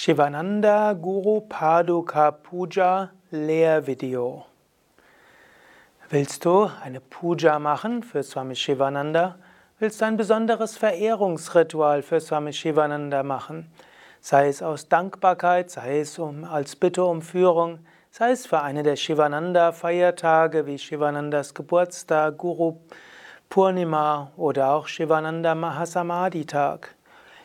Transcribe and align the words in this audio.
Shivananda 0.00 0.94
Guru 0.94 1.40
Paduka 1.40 2.30
Puja 2.30 3.10
Lehrvideo. 3.32 4.44
Willst 6.08 6.44
du 6.44 6.70
eine 6.84 7.00
Puja 7.00 7.58
machen 7.58 8.04
für 8.04 8.22
Swami 8.22 8.54
Shivananda? 8.54 9.40
Willst 9.80 10.00
du 10.00 10.04
ein 10.04 10.16
besonderes 10.16 10.76
Verehrungsritual 10.76 12.02
für 12.02 12.20
Swami 12.20 12.52
Shivananda 12.52 13.24
machen? 13.24 13.72
Sei 14.20 14.46
es 14.46 14.62
aus 14.62 14.88
Dankbarkeit, 14.88 15.68
sei 15.68 15.98
es 15.98 16.16
um, 16.20 16.44
als 16.44 16.76
Bitte 16.76 17.04
um 17.04 17.20
Führung, 17.20 17.80
sei 18.12 18.30
es 18.30 18.46
für 18.46 18.62
eine 18.62 18.84
der 18.84 18.94
Shivananda-Feiertage 18.94 20.64
wie 20.66 20.78
Shivanandas 20.78 21.54
Geburtstag, 21.54 22.38
Guru 22.38 22.76
Purnima 23.50 24.30
oder 24.36 24.74
auch 24.74 24.86
Shivananda 24.86 25.56
Mahasamadhi-Tag. 25.56 26.94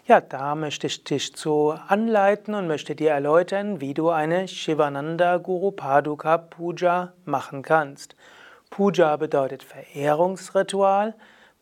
Ja, 0.05 0.19
da 0.19 0.53
möchte 0.55 0.87
ich 0.87 1.05
dich 1.05 1.33
zu 1.33 1.73
anleiten 1.87 2.55
und 2.55 2.67
möchte 2.67 2.93
dir 2.93 3.11
erläutern, 3.11 3.79
wie 3.79 3.93
du 3.93 4.09
eine 4.09 4.49
Shivananda 4.49 5.37
Guru 5.37 5.71
Paduka 5.71 6.39
Puja 6.39 7.13
machen 7.23 7.61
kannst. 7.61 8.17
Puja 8.69 9.15
bedeutet 9.15 9.63
Verehrungsritual, 9.63 11.15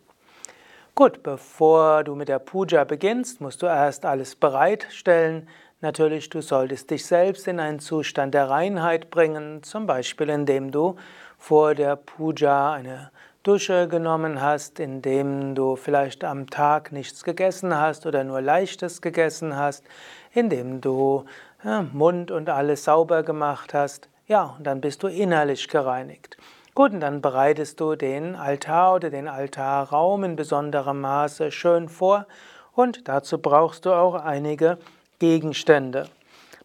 Gut, 0.94 1.22
bevor 1.22 2.02
du 2.02 2.16
mit 2.16 2.28
der 2.28 2.40
Puja 2.40 2.82
beginnst, 2.82 3.40
musst 3.40 3.62
du 3.62 3.66
erst 3.66 4.04
alles 4.04 4.34
bereitstellen. 4.34 5.48
Natürlich, 5.80 6.28
du 6.28 6.42
solltest 6.42 6.90
dich 6.90 7.06
selbst 7.06 7.46
in 7.46 7.60
einen 7.60 7.78
Zustand 7.78 8.34
der 8.34 8.50
Reinheit 8.50 9.10
bringen, 9.10 9.62
zum 9.62 9.86
Beispiel 9.86 10.28
indem 10.28 10.72
du 10.72 10.96
vor 11.38 11.76
der 11.76 11.94
Puja 11.94 12.72
eine 12.72 13.12
Dusche 13.48 13.88
genommen 13.88 14.42
hast, 14.42 14.78
indem 14.78 15.54
du 15.54 15.74
vielleicht 15.74 16.22
am 16.22 16.50
Tag 16.50 16.92
nichts 16.92 17.24
gegessen 17.24 17.74
hast 17.74 18.04
oder 18.04 18.22
nur 18.22 18.42
leichtes 18.42 19.00
gegessen 19.00 19.56
hast, 19.56 19.84
indem 20.34 20.82
du 20.82 21.24
ja, 21.64 21.86
Mund 21.94 22.30
und 22.30 22.50
alles 22.50 22.84
sauber 22.84 23.22
gemacht 23.22 23.72
hast. 23.72 24.10
Ja, 24.26 24.54
und 24.58 24.66
dann 24.66 24.82
bist 24.82 25.02
du 25.02 25.06
innerlich 25.06 25.66
gereinigt. 25.68 26.36
Gut, 26.74 26.92
und 26.92 27.00
dann 27.00 27.22
bereitest 27.22 27.80
du 27.80 27.96
den 27.96 28.36
Altar 28.36 28.96
oder 28.96 29.08
den 29.08 29.28
Altarraum 29.28 30.24
in 30.24 30.36
besonderem 30.36 31.00
Maße 31.00 31.50
schön 31.50 31.88
vor 31.88 32.26
und 32.74 33.08
dazu 33.08 33.38
brauchst 33.38 33.86
du 33.86 33.94
auch 33.94 34.12
einige 34.12 34.76
Gegenstände. 35.20 36.10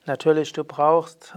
Natürlich, 0.06 0.52
du 0.52 0.66
brauchst 0.66 1.34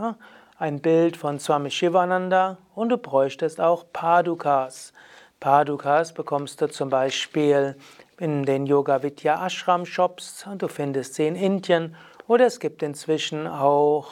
ein 0.58 0.80
Bild 0.80 1.16
von 1.16 1.38
Swami 1.38 1.70
Shivananda 1.70 2.58
und 2.74 2.88
du 2.88 2.98
bräuchtest 2.98 3.60
auch 3.60 3.84
Padukas. 3.92 4.92
Padukas 5.40 6.14
bekommst 6.14 6.62
du 6.62 6.68
zum 6.68 6.88
Beispiel 6.88 7.76
in 8.18 8.44
den 8.44 8.64
Yoga 8.64 9.02
Vidya 9.02 9.44
Ashram 9.44 9.84
Shops. 9.84 10.46
Du 10.56 10.66
findest 10.66 11.14
sie 11.14 11.26
in 11.26 11.36
Indien 11.36 11.94
oder 12.26 12.46
es 12.46 12.58
gibt 12.58 12.82
inzwischen 12.82 13.46
auch 13.46 14.08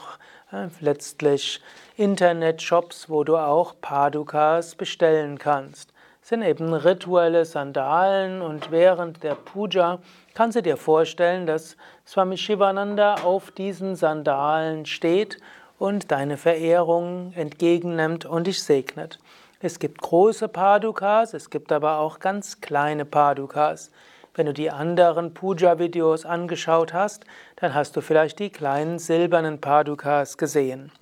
äh, 0.52 0.69
letztlich 0.80 1.63
Internet-Shops, 1.96 3.08
wo 3.08 3.24
du 3.24 3.39
auch 3.39 3.74
Padukas 3.80 4.74
bestellen 4.74 5.39
kannst. 5.39 5.95
Das 6.20 6.29
sind 6.29 6.42
eben 6.42 6.74
rituelle 6.74 7.46
Sandalen 7.46 8.42
und 8.42 8.70
während 8.70 9.23
der 9.23 9.34
Puja 9.34 10.01
kannst 10.34 10.57
du 10.57 10.63
dir 10.63 10.77
vorstellen, 10.77 11.46
dass 11.46 11.77
Swami 12.07 12.36
Shivananda 12.36 13.14
auf 13.24 13.51
diesen 13.51 13.96
Sandalen 13.96 14.84
steht 14.84 15.39
und 15.79 16.11
deine 16.13 16.36
Verehrung 16.36 17.33
entgegennimmt 17.34 18.27
und 18.27 18.46
dich 18.46 18.63
segnet. 18.63 19.18
Es 19.64 19.79
gibt 19.79 20.02
große 20.02 20.48
Padukas, 20.48 21.33
es 21.33 21.48
gibt 21.48 21.73
aber 21.73 21.97
auch 21.97 22.19
ganz 22.19 22.61
kleine 22.61 23.07
Padukas. 23.07 23.91
Wenn 24.35 24.45
du 24.45 24.52
die 24.52 24.70
anderen 24.70 25.33
Puja-Videos 25.33 26.27
angeschaut 26.27 26.92
hast, 26.92 27.25
dann 27.57 27.73
hast 27.73 27.97
du 27.97 28.02
vielleicht 28.02 28.41
die 28.41 28.51
kleinen 28.51 28.98
silbernen 28.98 29.63
Padukas 29.63 30.36
gesehen. 30.36 30.92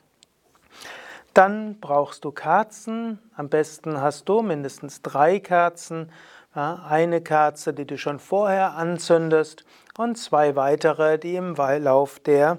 Dann 1.35 1.81
brauchst 1.81 2.25
du 2.25 2.31
Kerzen. 2.31 3.19
Am 3.35 3.49
besten 3.49 4.01
hast 4.01 4.29
du 4.29 4.43
mindestens 4.43 5.03
drei 5.03 5.41
Kerzen. 5.41 6.13
Eine 6.55 7.21
Kerze, 7.21 7.75
die 7.75 7.85
du 7.85 7.99
schon 7.99 8.21
vorher 8.21 8.75
anzündest 8.75 9.65
und 9.99 10.17
zwei 10.19 10.55
weitere, 10.55 11.19
die 11.19 11.35
im 11.35 11.57
Lauf 11.57 12.21
der 12.21 12.59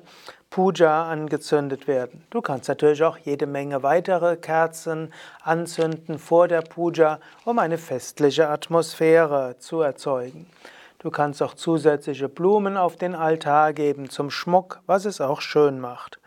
Puja 0.54 1.10
angezündet 1.10 1.88
werden. 1.88 2.24
Du 2.30 2.40
kannst 2.40 2.70
natürlich 2.70 3.04
auch 3.04 3.18
jede 3.18 3.48
Menge 3.48 3.82
weitere 3.82 4.38
Kerzen 4.38 5.12
anzünden 5.42 6.20
vor 6.20 6.48
der 6.48 6.62
Puja, 6.62 7.18
um 7.44 7.58
eine 7.58 7.80
festliche 7.80 8.50
Atmosphäre 8.50 9.56
zu 9.58 9.82
erzeugen. 9.82 10.46
Du 11.00 11.10
kannst 11.10 11.42
auch 11.42 11.56
zusätzliche 11.56 12.30
Blumen 12.30 12.78
auf 12.78 12.98
den 12.98 13.16
Altar 13.16 13.74
geben 13.74 14.12
zum 14.12 14.30
Schmuck, 14.30 14.82
was 14.86 15.06
es 15.06 15.22
auch 15.22 15.42
schön 15.42 15.80
macht. 15.80 16.20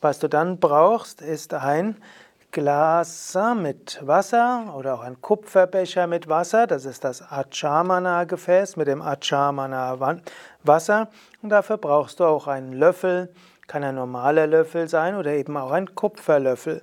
Was 0.00 0.18
du 0.18 0.30
dann 0.30 0.58
brauchst, 0.58 1.20
ist 1.20 1.52
ein 1.52 1.98
Glas 2.52 3.36
mit 3.54 4.00
Wasser 4.00 4.72
oder 4.78 4.94
auch 4.94 5.02
ein 5.02 5.20
Kupferbecher 5.20 6.06
mit 6.06 6.26
Wasser. 6.26 6.66
Das 6.66 6.86
ist 6.86 7.04
das 7.04 7.20
Achamana-Gefäß 7.20 8.76
mit 8.76 8.88
dem 8.88 9.02
Achamana-Wasser. 9.02 11.08
Und 11.42 11.50
dafür 11.50 11.76
brauchst 11.76 12.20
du 12.20 12.24
auch 12.24 12.46
einen 12.46 12.72
Löffel 12.72 13.28
kann 13.68 13.84
ein 13.84 13.94
normaler 13.94 14.46
Löffel 14.46 14.88
sein 14.88 15.14
oder 15.14 15.32
eben 15.32 15.56
auch 15.56 15.70
ein 15.70 15.94
Kupferlöffel. 15.94 16.82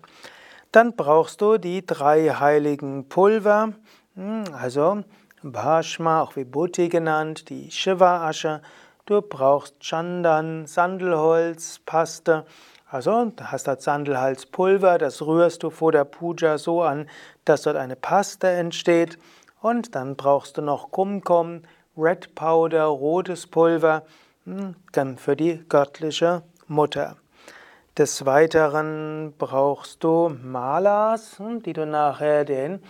Dann 0.72 0.96
brauchst 0.96 1.42
du 1.42 1.58
die 1.58 1.86
drei 1.86 2.30
heiligen 2.30 3.10
Pulver, 3.10 3.74
hm, 4.16 4.44
also 4.54 5.04
Bhashma, 5.42 6.22
auch 6.22 6.36
Vibhuti 6.36 6.88
genannt, 6.90 7.50
die 7.50 7.70
Shiva-Asche. 7.72 8.62
Du 9.06 9.22
brauchst 9.22 9.84
Chandan, 9.84 10.66
Sandelholz, 10.66 11.80
Paste. 11.86 12.46
Also 12.90 13.26
du 13.26 13.52
hast 13.52 13.68
das 13.68 13.84
Sandelholzpulver, 13.84 14.98
das 14.98 15.22
rührst 15.22 15.64
du 15.64 15.70
vor 15.70 15.92
der 15.92 16.06
Puja 16.06 16.58
so 16.58 16.82
an, 16.82 17.10
dass 17.46 17.64
dort 17.64 17.78
eine 17.78 17.96
Paste 17.96 18.48
entsteht. 18.48 19.18
Und 19.62 19.96
dann 19.96 20.16
brauchst 20.16 20.58
du 20.58 20.62
noch 20.62 20.92
Kumkum, 20.92 21.64
Red 21.98 22.36
Powder, 22.36 22.86
rotes 22.86 23.48
Pulver, 23.48 24.04
hm, 24.46 24.76
für 25.18 25.36
die 25.36 25.64
göttliche 25.68 26.44
Mutter. 26.68 27.18
Des 27.98 28.26
Weiteren 28.26 29.34
brauchst 29.38 30.04
du 30.04 30.30
Malas, 30.44 31.40
hm, 31.40 31.64
die 31.64 31.74
du 31.74 31.86
nachher 31.86 32.44
den, 32.44 32.84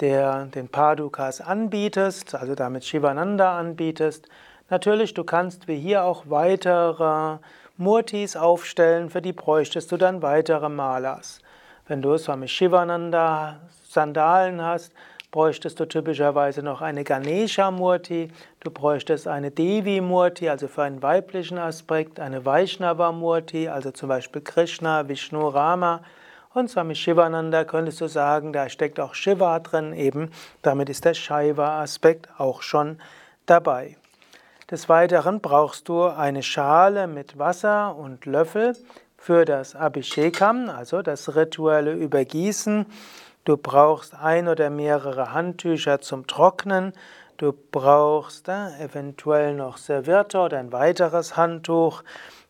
der, 0.00 0.46
den 0.46 0.68
Padukas 0.68 1.40
anbietest, 1.40 2.34
also 2.34 2.54
damit 2.54 2.84
Shivananda 2.84 3.58
anbietest. 3.58 4.28
Natürlich, 4.70 5.14
du 5.14 5.24
kannst 5.24 5.68
wie 5.68 5.78
hier 5.78 6.04
auch 6.04 6.24
weitere 6.28 7.38
Murtis 7.76 8.36
aufstellen, 8.36 9.10
für 9.10 9.20
die 9.20 9.32
bräuchtest 9.32 9.92
du 9.92 9.96
dann 9.96 10.22
weitere 10.22 10.68
Malas. 10.68 11.40
Wenn 11.88 12.02
du 12.02 12.16
Swami 12.16 12.48
Shivananda 12.48 13.60
Sandalen 13.84 14.62
hast, 14.62 14.92
bräuchtest 15.30 15.78
du 15.80 15.86
typischerweise 15.86 16.62
noch 16.62 16.82
eine 16.82 17.04
Ganesha-Murti, 17.04 18.28
du 18.60 18.70
bräuchtest 18.70 19.28
eine 19.28 19.50
Devi-Murti, 19.50 20.48
also 20.48 20.68
für 20.68 20.82
einen 20.82 21.02
weiblichen 21.02 21.58
Aspekt, 21.58 22.20
eine 22.20 22.44
Vaishnava-Murti, 22.44 23.68
also 23.68 23.90
zum 23.90 24.08
Beispiel 24.08 24.42
Krishna, 24.42 25.08
Vishnu, 25.08 25.48
Rama. 25.48 26.02
Und 26.54 26.70
Swami 26.70 26.94
Shivananda 26.94 27.64
könntest 27.64 28.00
du 28.00 28.06
sagen, 28.06 28.52
da 28.54 28.70
steckt 28.70 28.98
auch 28.98 29.14
Shiva 29.14 29.58
drin, 29.58 29.92
eben 29.92 30.30
damit 30.62 30.88
ist 30.88 31.04
der 31.04 31.12
Shaiva-Aspekt 31.12 32.28
auch 32.38 32.62
schon 32.62 32.98
dabei. 33.44 33.96
Des 34.70 34.88
Weiteren 34.88 35.40
brauchst 35.40 35.88
du 35.88 36.04
eine 36.04 36.42
Schale 36.42 37.06
mit 37.06 37.38
Wasser 37.38 37.94
und 37.94 38.26
Löffel 38.26 38.74
für 39.16 39.44
das 39.44 39.76
Abhishekam, 39.76 40.70
also 40.70 41.02
das 41.02 41.36
rituelle 41.36 41.92
Übergießen. 41.92 42.86
Du 43.46 43.56
brauchst 43.56 44.12
ein 44.12 44.48
oder 44.48 44.70
mehrere 44.70 45.32
Handtücher 45.32 46.00
zum 46.00 46.26
Trocknen. 46.26 46.92
Du 47.36 47.52
brauchst 47.52 48.48
äh, 48.48 48.76
eventuell 48.80 49.54
noch 49.54 49.76
Serviette 49.76 50.40
oder 50.40 50.58
ein 50.58 50.72
weiteres 50.72 51.36
Handtuch. 51.36 52.02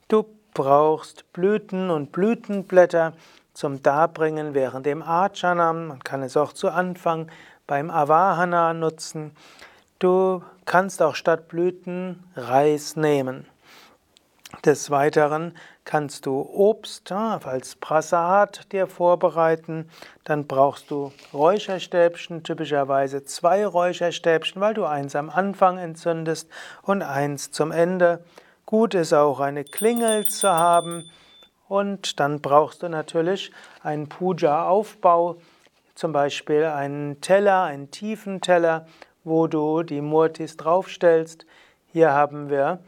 Du 0.09 0.25
brauchst 0.55 1.31
Blüten 1.35 1.91
und 1.91 2.13
Blütenblätter 2.13 3.13
zum 3.53 3.83
Darbringen 3.83 4.55
während 4.55 4.87
dem 4.87 5.03
Achanam. 5.03 5.89
Man 5.89 5.99
kann 6.03 6.23
es 6.23 6.35
auch 6.35 6.55
zu 6.55 6.71
Anfang 6.71 7.31
beim 7.67 7.91
Avahana 7.91 8.73
nutzen. 8.73 9.37
Du 9.99 10.43
kannst 10.65 11.03
auch 11.03 11.15
statt 11.15 11.49
Blüten 11.49 12.25
Reis 12.37 12.97
nehmen. 12.97 13.45
Des 14.65 14.91
Weiteren 14.91 15.53
kannst 15.87 16.27
du 16.27 16.41
Obst 16.41 17.11
als 17.13 17.77
Prasad 17.77 18.71
dir 18.73 18.89
vorbereiten. 18.89 19.89
Dann 20.25 20.47
brauchst 20.47 20.91
du 20.91 21.13
Räucherstäbchen, 21.33 22.43
typischerweise 22.43 23.25
zwei 23.25 23.65
Räucherstäbchen, 23.65 24.61
weil 24.61 24.75
du 24.75 24.85
eins 24.85 25.17
am 25.17 25.31
Anfang 25.31 25.79
entzündest 25.79 26.51
und 26.83 27.03
eins 27.03 27.53
zum 27.53 27.71
Ende. 27.71 28.23
Gut 28.67 28.95
ist 28.95 29.15
auch 29.15 29.41
eine 29.41 29.65
Klingel 29.65 30.27
zu 30.27 30.51
haben. 30.51 31.09
Und 31.69 32.21
dann 32.21 32.41
brauchst 32.41 32.83
du 32.83 32.89
natürlich 32.89 33.53
einen 33.83 34.09
Puja-Aufbau, 34.09 35.37
zum 35.95 36.13
Beispiel 36.13 36.65
einen 36.65 37.21
Teller, 37.21 37.63
einen 37.63 37.91
tiefen 37.91 38.41
Teller, 38.41 38.87
wo 39.25 39.47
du 39.47 39.83
die 39.83 40.01
Murtis 40.01 40.57
draufstellst. 40.57 41.47
Hier 41.93 42.13
haben 42.13 42.51
wir 42.51 42.81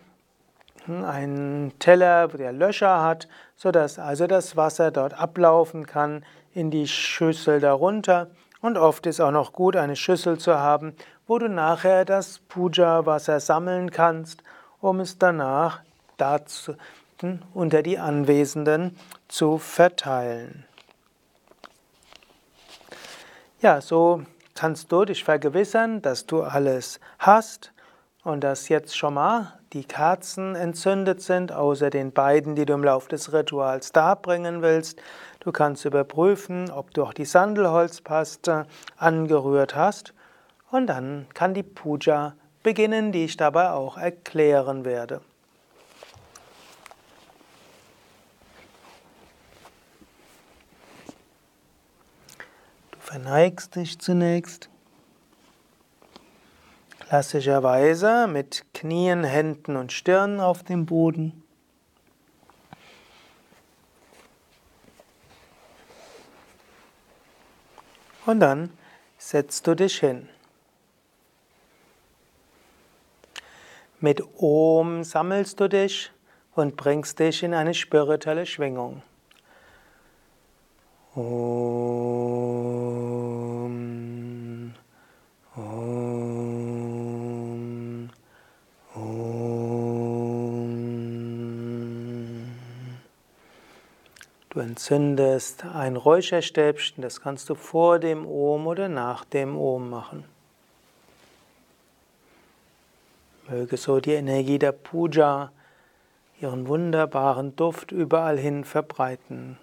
einen 0.88 1.78
Teller, 1.78 2.28
der 2.28 2.52
Löcher 2.52 3.02
hat, 3.02 3.28
sodass 3.56 3.98
also 3.98 4.26
das 4.26 4.56
Wasser 4.56 4.90
dort 4.90 5.14
ablaufen 5.14 5.86
kann 5.86 6.24
in 6.52 6.70
die 6.70 6.88
Schüssel 6.88 7.60
darunter. 7.60 8.28
Und 8.60 8.76
oft 8.76 9.06
ist 9.06 9.20
auch 9.20 9.30
noch 9.30 9.52
gut, 9.52 9.76
eine 9.76 9.96
Schüssel 9.96 10.38
zu 10.38 10.58
haben, 10.58 10.94
wo 11.26 11.38
du 11.38 11.48
nachher 11.48 12.04
das 12.04 12.38
Puja-Wasser 12.40 13.40
sammeln 13.40 13.90
kannst, 13.90 14.42
um 14.80 15.00
es 15.00 15.18
danach 15.18 15.82
dazu, 16.16 16.74
unter 17.54 17.82
die 17.82 17.98
Anwesenden 17.98 18.96
zu 19.28 19.58
verteilen. 19.58 20.64
Ja, 23.60 23.80
so 23.80 24.22
kannst 24.54 24.90
du 24.90 25.04
dich 25.04 25.24
vergewissern, 25.24 26.00
dass 26.00 26.26
du 26.26 26.42
alles 26.42 27.00
hast 27.18 27.72
und 28.24 28.42
dass 28.42 28.68
jetzt 28.68 28.96
schon 28.96 29.14
mal 29.14 29.57
die 29.72 29.84
Kerzen 29.84 30.54
entzündet 30.54 31.20
sind, 31.20 31.52
außer 31.52 31.90
den 31.90 32.12
beiden, 32.12 32.54
die 32.54 32.64
du 32.64 32.72
im 32.72 32.84
Laufe 32.84 33.08
des 33.08 33.32
Rituals 33.32 33.92
darbringen 33.92 34.62
willst. 34.62 35.00
Du 35.40 35.52
kannst 35.52 35.84
überprüfen, 35.84 36.70
ob 36.70 36.94
du 36.94 37.02
auch 37.02 37.12
die 37.12 37.26
Sandelholzpaste 37.26 38.66
angerührt 38.96 39.76
hast. 39.76 40.14
Und 40.70 40.86
dann 40.86 41.26
kann 41.34 41.54
die 41.54 41.62
Puja 41.62 42.34
beginnen, 42.62 43.12
die 43.12 43.24
ich 43.24 43.36
dabei 43.36 43.70
auch 43.70 43.98
erklären 43.98 44.84
werde. 44.84 45.20
Du 52.90 52.98
verneigst 52.98 53.76
dich 53.76 53.98
zunächst. 53.98 54.70
Klassischerweise 57.08 58.26
mit 58.26 58.66
Knien, 58.74 59.24
Händen 59.24 59.76
und 59.76 59.92
Stirn 59.92 60.40
auf 60.40 60.62
dem 60.62 60.84
Boden. 60.84 61.42
Und 68.26 68.40
dann 68.40 68.68
setzt 69.16 69.66
du 69.66 69.74
dich 69.74 70.00
hin. 70.00 70.28
Mit 74.00 74.22
Om 74.36 75.02
sammelst 75.02 75.60
du 75.60 75.68
dich 75.70 76.12
und 76.54 76.76
bringst 76.76 77.20
dich 77.20 77.42
in 77.42 77.54
eine 77.54 77.72
spirituelle 77.72 78.44
Schwingung. 78.44 79.02
Om. 81.14 82.27
Entzündest 94.58 95.64
ein 95.64 95.96
Räucherstäbchen, 95.96 97.02
das 97.02 97.20
kannst 97.20 97.48
du 97.48 97.54
vor 97.54 97.98
dem 97.98 98.26
Om 98.26 98.66
oder 98.66 98.88
nach 98.88 99.24
dem 99.24 99.56
Om 99.56 99.90
machen. 99.90 100.24
Möge 103.48 103.76
so 103.76 104.00
die 104.00 104.12
Energie 104.12 104.58
der 104.58 104.72
Puja 104.72 105.50
ihren 106.40 106.68
wunderbaren 106.68 107.56
Duft 107.56 107.92
überall 107.92 108.38
hin 108.38 108.64
verbreiten. 108.64 109.58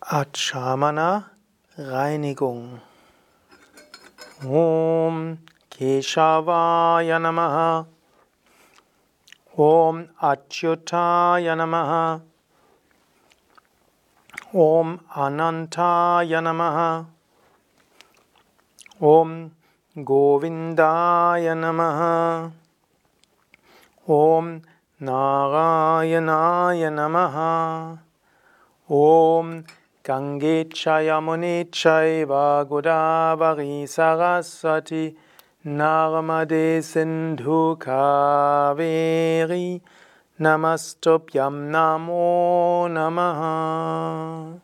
Achamana 0.00 1.30
Reinigung. 1.78 2.80
ॐ 4.44 5.34
केशवाय 5.72 7.18
नमः। 7.18 7.84
ॐ 9.58 10.02
अच्युताय 10.22 11.54
नमः। 11.54 11.92
ॐ 14.62 14.96
अनन्ताय 15.24 16.40
नमः। 16.40 16.78
ॐ 19.02 19.48
गोविन्दाय 19.98 21.54
नमः। 21.54 22.02
ॐ 24.10 24.60
नारायणाय 25.02 26.90
नमः। 26.90 27.38
ॐ 28.90 29.62
Om 30.08 30.40
Gangechaya 30.40 31.20
Munichaiva 31.20 32.66
Godavari 32.68 33.86
Saraswati 33.86 35.14
Narmade 35.64 36.82
Sindhu 36.82 37.76
Kaveri 37.76 39.80
Namastubhyam 40.40 41.70
Namo 41.70 42.88
Namaha. 42.88 44.60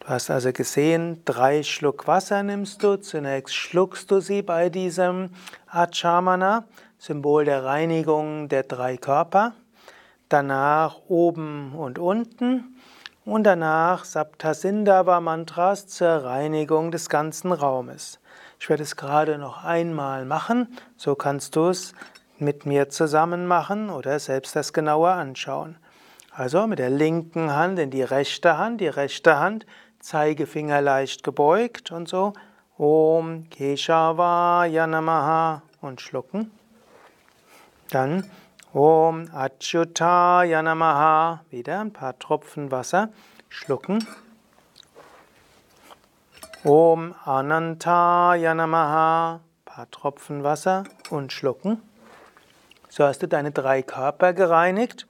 Du 0.00 0.08
hast 0.08 0.30
also 0.30 0.52
gesehen, 0.52 1.22
drei 1.24 1.62
Schluck 1.62 2.06
Wasser 2.06 2.42
nimmst 2.42 2.82
du. 2.82 2.96
Zunächst 2.96 3.54
schluckst 3.54 4.10
du 4.10 4.20
sie 4.20 4.42
bei 4.42 4.68
diesem 4.68 5.30
Achamana, 5.68 6.64
Symbol 6.98 7.44
der 7.44 7.64
Reinigung 7.64 8.48
der 8.48 8.64
drei 8.64 8.96
Körper. 8.96 9.54
Danach 10.30 10.96
oben 11.08 11.74
und 11.74 11.98
unten 11.98 12.76
und 13.24 13.42
danach 13.42 14.04
Saptasindava 14.04 15.20
Mantras 15.20 15.88
zur 15.88 16.24
Reinigung 16.24 16.92
des 16.92 17.08
ganzen 17.08 17.50
Raumes. 17.50 18.20
Ich 18.60 18.68
werde 18.68 18.84
es 18.84 18.94
gerade 18.94 19.38
noch 19.38 19.64
einmal 19.64 20.24
machen, 20.24 20.68
so 20.96 21.16
kannst 21.16 21.56
du 21.56 21.70
es 21.70 21.94
mit 22.38 22.64
mir 22.64 22.90
zusammen 22.90 23.48
machen 23.48 23.90
oder 23.90 24.20
selbst 24.20 24.54
das 24.54 24.72
genauer 24.72 25.10
anschauen. 25.10 25.76
Also 26.32 26.68
mit 26.68 26.78
der 26.78 26.90
linken 26.90 27.52
Hand 27.52 27.80
in 27.80 27.90
die 27.90 28.04
rechte 28.04 28.56
Hand, 28.56 28.80
die 28.80 28.86
rechte 28.86 29.40
Hand, 29.40 29.66
Zeigefinger 29.98 30.80
leicht 30.80 31.24
gebeugt 31.24 31.90
und 31.90 32.08
so 32.08 32.34
Om 32.78 33.50
Keshavaya 33.50 34.86
Namaha 34.86 35.62
und 35.80 36.00
schlucken. 36.00 36.52
Dann 37.90 38.30
Om 38.72 39.28
Achyutaya 39.34 40.62
Namaha, 40.62 41.44
wieder 41.50 41.80
ein 41.80 41.92
paar 41.92 42.16
Tropfen 42.20 42.70
Wasser, 42.70 43.08
schlucken. 43.48 44.06
Om 46.62 47.16
Anantaya 47.24 48.54
Namaha. 48.54 49.40
Paar 49.64 49.90
Tropfen 49.90 50.44
Wasser 50.44 50.84
und 51.10 51.32
schlucken. 51.32 51.82
So 52.88 53.02
hast 53.02 53.22
du 53.22 53.26
deine 53.26 53.50
drei 53.50 53.82
Körper 53.82 54.34
gereinigt. 54.34 55.08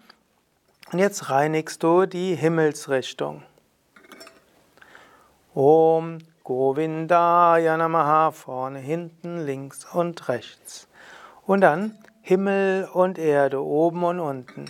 Und 0.91 0.99
jetzt 0.99 1.29
reinigst 1.29 1.83
du 1.83 2.07
die 2.07 2.35
Himmelsrichtung. 2.37 3.43
Om 5.55 6.17
Govindaya 6.45 7.77
Namaha. 7.77 8.31
Vorne, 8.31 8.79
hinten, 8.79 9.45
links 9.45 9.85
und 9.93 10.29
rechts. 10.29 10.89
Und 11.45 11.61
dann 11.61 11.99
Himmel 12.23 12.89
und 12.93 13.19
Erde, 13.19 13.65
oben 13.65 14.05
und 14.05 14.21
unten. 14.21 14.67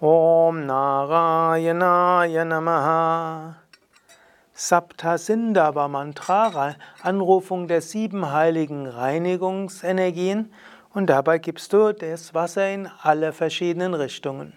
Om 0.00 0.66
Narayanaya 0.66 2.44
Namaha. 2.44 3.56
Saptasindava 4.54 5.88
Mantra, 5.88 6.76
Anrufung 7.02 7.66
der 7.68 7.82
sieben 7.82 8.32
heiligen 8.32 8.86
Reinigungsenergien 8.86 10.52
und 10.94 11.10
dabei 11.10 11.38
gibst 11.38 11.72
du 11.74 11.92
das 11.92 12.32
Wasser 12.32 12.70
in 12.70 12.88
alle 13.02 13.32
verschiedenen 13.32 13.92
Richtungen. 13.92 14.54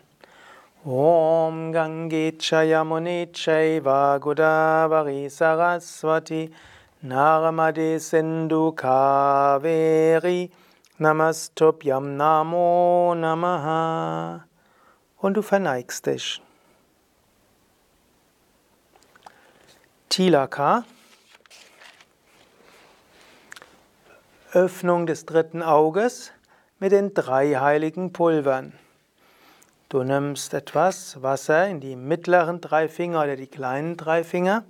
Om 0.86 1.74
Gangechaya 1.74 2.86
Munichaiva 2.86 4.17
Godavari 4.19 5.29
Saraswati 5.29 6.50
Narmade 7.01 8.00
Sindhu 8.00 8.71
Kaveri 8.71 10.50
Namastubhyam 11.01 12.18
Namo 12.18 13.15
Namaha 13.15 14.44
und 15.18 15.34
du 15.36 15.41
verneigst 15.41 16.06
dich. 16.06 16.41
Tilaka. 20.10 20.84
Öffnung 24.51 25.06
des 25.06 25.25
dritten 25.25 25.63
Auges 25.63 26.34
mit 26.79 26.91
den 26.91 27.13
drei 27.13 27.56
heiligen 27.56 28.12
Pulvern. 28.12 28.74
Du 29.88 30.03
nimmst 30.03 30.53
etwas 30.53 31.22
Wasser 31.22 31.68
in 31.68 31.79
die 31.79 31.96
mittleren 31.96 32.60
drei 32.60 32.89
Finger 32.89 33.24
oder 33.24 33.38
die 33.38 33.48
kleinen 33.48 33.96
drei 33.96 34.25
Finger, 34.25 34.65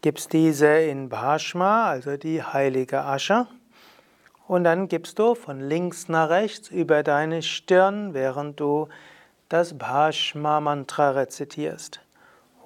gibst 0.00 0.32
diese 0.32 0.68
in 0.68 1.10
Bhashma, 1.10 1.84
also 1.90 2.16
die 2.16 2.42
heilige 2.42 3.02
Asche, 3.02 3.46
und 4.46 4.64
dann 4.64 4.88
gibst 4.88 5.18
du 5.18 5.34
von 5.34 5.60
links 5.60 6.08
nach 6.08 6.28
rechts 6.28 6.68
über 6.68 7.02
deine 7.02 7.42
Stirn, 7.42 8.14
während 8.14 8.60
du 8.60 8.88
das 9.48 9.78
Bhashma-Mantra 9.78 11.10
rezitierst. 11.10 12.00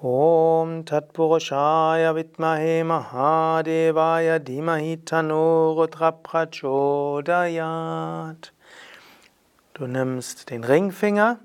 Om 0.01 0.85
Tat 0.87 1.13
Purushaya 1.13 2.15
Vidmahe 2.15 2.85
Mahadevaya 2.85 4.39
Dhimahi 4.39 4.99
Tanurudra 5.05 6.13
Prachodayat. 6.13 7.33
Du 9.75 9.87
nimmst 9.87 10.51
den 10.51 10.63
Ringfinger, 10.65 11.41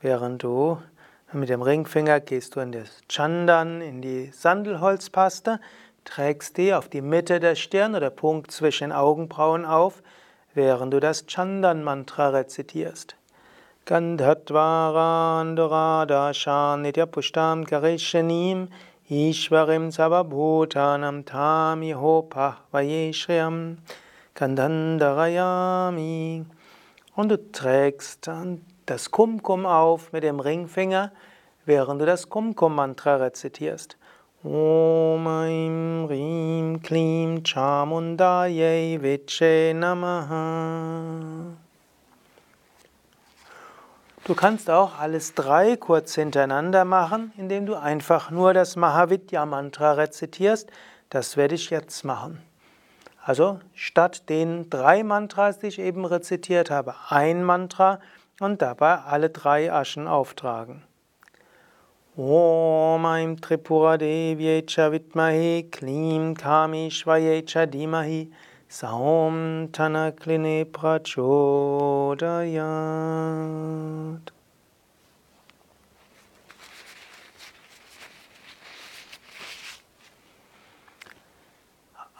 während 0.00 0.42
du 0.42 0.78
mit 1.32 1.48
dem 1.48 1.62
Ringfinger 1.62 2.20
gehst 2.20 2.54
du 2.54 2.60
in 2.60 2.70
das 2.72 3.02
Chandan, 3.08 3.80
in 3.80 4.02
die 4.02 4.30
Sandelholzpaste, 4.32 5.60
trägst 6.04 6.56
die 6.56 6.74
auf 6.74 6.88
die 6.88 7.02
Mitte 7.02 7.40
der 7.40 7.54
Stirn 7.54 7.94
oder 7.94 8.10
Punkt 8.10 8.50
zwischen 8.50 8.90
den 8.90 8.96
Augenbrauen 8.96 9.64
auf, 9.64 10.02
während 10.54 10.92
du 10.94 11.00
das 11.00 11.26
Chandan-Mantra 11.26 12.28
rezitierst. 12.28 13.16
Gandhatvarandurādāṣān 13.86 16.82
nityapushtam 16.82 17.66
karishanim 17.66 18.68
Ishvarim 19.10 19.90
sababhutanam 19.90 21.24
tami 21.26 21.92
hopa 21.92 22.56
vayeshriyam 22.72 23.76
Gandhandarayami 24.34 26.46
Und 27.14 27.28
du 27.28 27.52
trägst 27.52 28.30
das 28.86 29.10
Kumkum 29.10 29.66
auf 29.66 30.12
mit 30.12 30.24
dem 30.24 30.40
Ringfinger, 30.40 31.12
während 31.66 32.00
du 32.00 32.06
das 32.06 32.30
Kumkum-Mantra 32.30 33.16
rezitierst. 33.16 33.98
Om 34.46 35.26
Aim 35.26 36.04
Rim 36.04 36.82
Klim 36.82 37.42
Chamundaye 37.42 39.00
Viche 39.00 39.72
Namaha 39.74 41.56
Du 44.26 44.34
kannst 44.34 44.68
auch 44.68 44.98
alles 44.98 45.32
drei 45.32 45.76
kurz 45.76 46.14
hintereinander 46.16 46.84
machen, 46.84 47.32
indem 47.38 47.64
du 47.64 47.74
einfach 47.74 48.30
nur 48.30 48.52
das 48.52 48.76
Mahavidya-Mantra 48.76 49.92
rezitierst. 49.92 50.70
Das 51.08 51.38
werde 51.38 51.54
ich 51.54 51.70
jetzt 51.70 52.04
machen. 52.04 52.42
Also 53.22 53.60
statt 53.72 54.28
den 54.28 54.68
drei 54.68 55.04
Mantras, 55.04 55.58
die 55.58 55.68
ich 55.68 55.78
eben 55.78 56.04
rezitiert 56.04 56.70
habe, 56.70 56.94
ein 57.08 57.44
Mantra 57.44 57.98
und 58.40 58.60
dabei 58.60 58.98
alle 58.98 59.30
drei 59.30 59.72
Aschen 59.72 60.06
auftragen. 60.06 60.82
Om 62.16 63.04
Aim 63.06 63.36
Tripura 63.38 63.98
Devyecha 63.98 64.88
Vidmahi 64.88 65.68
Klim 65.68 66.36
Kamishvayecha 66.36 67.66
Dimahi 67.66 68.30
Saum 68.68 69.66
Tanakline 69.72 70.64
Prachodayat. 70.64 71.10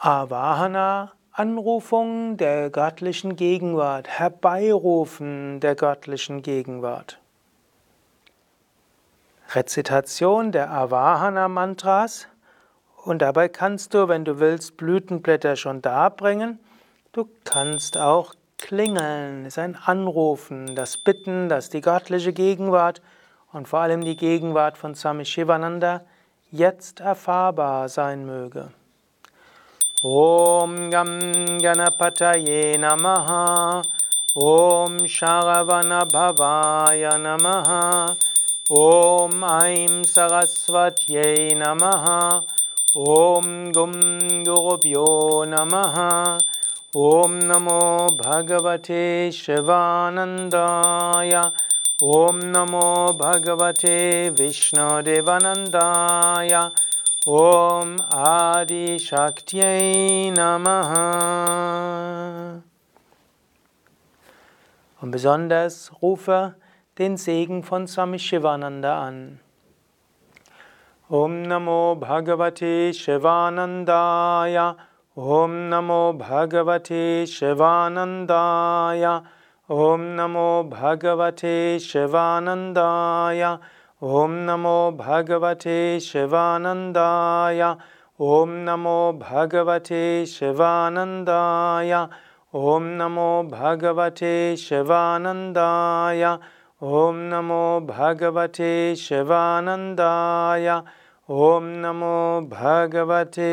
Avahana, 0.03 1.11
Anrufung 1.31 2.35
der 2.35 2.69
göttlichen 2.69 3.37
Gegenwart, 3.37 4.09
Herbeirufen 4.09 5.61
der 5.61 5.75
göttlichen 5.75 6.41
Gegenwart. 6.41 7.17
Rezitation 9.53 10.51
der 10.51 10.71
Avahana-Mantras 10.71 12.27
und 13.03 13.21
dabei 13.21 13.47
kannst 13.47 13.93
du, 13.93 14.07
wenn 14.07 14.25
du 14.25 14.39
willst, 14.39 14.77
Blütenblätter 14.77 15.55
schon 15.55 15.81
darbringen. 15.81 16.59
Du 17.11 17.29
kannst 17.43 17.97
auch 17.97 18.33
klingeln, 18.57 19.45
ist 19.45 19.59
ein 19.59 19.75
Anrufen, 19.75 20.75
das 20.75 20.97
Bitten, 20.97 21.49
dass 21.49 21.69
die 21.69 21.81
göttliche 21.81 22.33
Gegenwart 22.33 23.01
und 23.53 23.67
vor 23.67 23.79
allem 23.79 24.03
die 24.03 24.17
Gegenwart 24.17 24.77
von 24.77 24.95
Swami 24.95 25.25
Shivananda 25.25 26.01
jetzt 26.51 26.99
erfahrbar 26.99 27.89
sein 27.89 28.25
möge. 28.25 28.69
Om 30.03 30.91
Gam 30.91 31.59
Ganapataye 31.61 32.77
Namaha 32.77 33.81
Om 34.35 35.07
Sharavana 35.07 36.05
Bhavaya 36.05 37.17
Namaha 37.17 38.15
ॐ 38.73 39.43
ऐं 39.47 40.03
सरस्वत्यै 40.11 41.33
नमः 41.57 42.05
ॐ 43.15 43.49
गुं 43.75 43.91
गुरुभ्यो 44.47 45.03
नमः 45.51 45.99
ॐ 47.01 47.35
नमो 47.51 47.75
भगवते 48.23 49.03
शिवानन्दाय 49.41 51.35
ॐ 52.15 52.41
नमो 52.55 52.89
भगवते 53.21 53.93
विष्णुदेवानन्दाय 54.41 54.99
ॐ 57.43 57.95
आदिशक्त्यै 58.33 59.79
नमः 60.41 60.99
Und 65.01 65.11
besonders 65.11 65.91
rufe 66.01 66.55
den 66.97 67.17
Segen 67.17 67.61
von 67.61 67.87
Swami 67.87 68.17
Shivananda 68.19 69.07
an. 69.07 69.39
Om 71.09 71.43
Namo 71.43 71.99
Bhagavate 71.99 72.93
Shivanandaya. 72.93 74.77
Om 75.17 75.69
Namo 75.69 76.17
Bhagavate 76.17 77.27
Shivanandaya. 77.27 79.23
Om 79.69 80.15
Namo 80.15 80.69
Bhagavate 80.69 81.79
Shivanandaya. 81.81 83.59
Om 84.01 84.45
Namo 84.45 84.97
Bhagavate 84.97 85.97
Shivanandaya. 85.99 87.77
Om 88.17 88.49
Namo 88.65 89.19
Bhagavate 89.19 90.23
Shivanandaya. 90.23 92.09
Om 92.53 92.83
Namo 92.97 93.49
Bhagavate 93.51 94.53
Shivanandaya 94.55 96.39
ॐ 96.83 97.19
नमो 97.31 97.87
भगवते 97.87 98.95
शिवानन्दाय 98.99 100.67
ॐ 100.69 101.69
नमो 101.83 102.17
भगवते 102.51 103.51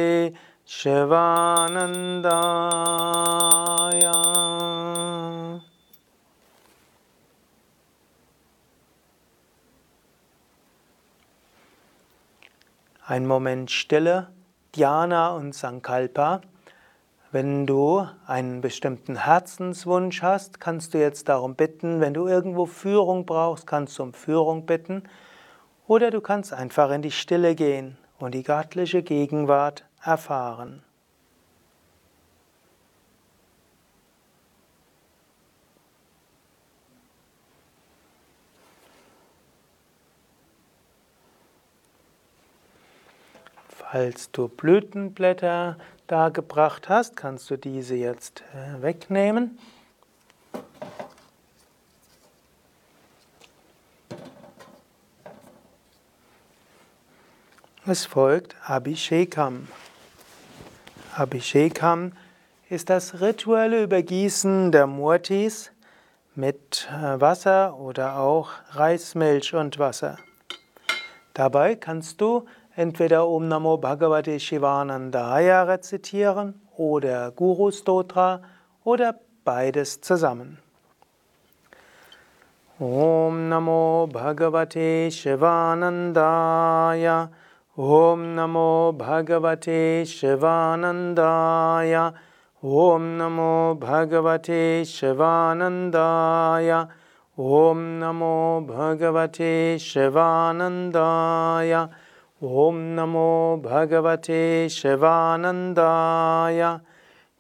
शिवानन्दाय 0.79 2.43
Ein 13.05 13.27
Moment 13.27 13.71
Stille, 13.71 14.33
Dhyana 14.75 15.37
und 15.37 15.55
Sankalpa. 15.55 16.41
Wenn 17.33 17.67
du 17.67 18.07
einen 18.27 18.61
bestimmten 18.61 19.25
Herzenswunsch 19.25 20.21
hast, 20.21 20.61
kannst 20.61 20.93
du 20.93 20.99
jetzt 20.99 21.31
darum 21.31 21.55
bitten. 21.55 21.99
Wenn 21.99 22.13
du 22.13 22.27
irgendwo 22.27 22.67
Führung 22.67 23.25
brauchst, 23.25 23.67
kannst 23.67 23.99
du 23.99 24.03
um 24.03 24.13
Führung 24.13 24.67
bitten. 24.67 25.05
Oder 25.87 26.11
du 26.11 26.21
kannst 26.21 26.53
einfach 26.53 26.91
in 26.91 27.01
die 27.01 27.11
Stille 27.11 27.55
gehen 27.55 27.97
und 28.19 28.35
die 28.35 28.43
göttliche 28.43 29.03
Gegenwart 29.03 29.87
erfahren. 30.05 30.83
Falls 43.71 44.31
du 44.33 44.49
Blütenblätter 44.49 45.79
dargebracht 46.07 46.89
hast, 46.89 47.17
kannst 47.17 47.51
du 47.51 47.57
diese 47.57 47.95
jetzt 47.95 48.43
äh, 48.55 48.83
wegnehmen. 48.83 49.59
Es 57.85 58.07
folgt 58.07 58.55
Abhishekam. 58.65 59.67
Abhishekam 61.17 62.13
ist 62.71 62.91
das 62.91 63.21
rituelle 63.21 63.83
Übergießen 63.83 64.71
der 64.71 64.87
Murtis 64.87 65.73
mit 66.35 66.89
äh, 66.91 67.21
Wasser 67.21 67.77
oder 67.77 68.19
auch 68.19 68.51
Reismilch 68.71 69.55
und 69.55 69.79
Wasser. 69.79 70.17
Dabei 71.35 71.75
kannst 71.75 72.21
du 72.21 72.47
entweder 72.77 73.27
Om 73.27 73.49
Namo 73.49 73.79
Bhagavate 73.79 74.39
Shivanandaya 74.41 75.65
rezitieren 75.65 76.55
oder 76.77 77.31
Guru 77.33 77.71
Stotra 77.71 78.41
oder 78.85 79.15
beides 79.45 80.01
zusammen. 80.01 80.59
Om 82.81 83.49
Namo 83.49 84.09
Bhagavate 84.11 85.11
Shivanandaya 85.13 87.29
Om 87.79 88.35
Namo 88.35 88.93
Bhagavate 88.99 90.05
Shivanandaya 90.05 92.13
Om 92.61 93.19
Namo 93.19 93.79
Bhagavate 93.79 94.85
Shivanandaya 94.85 96.89
Om 97.39 98.01
Namo 98.01 98.67
Bhagavate 98.67 99.79
Shivanandaya 99.79 101.89
Om 102.45 102.97
Namo 102.97 103.63
Bhagavate 103.63 104.69
Shivanandaya 104.69 106.01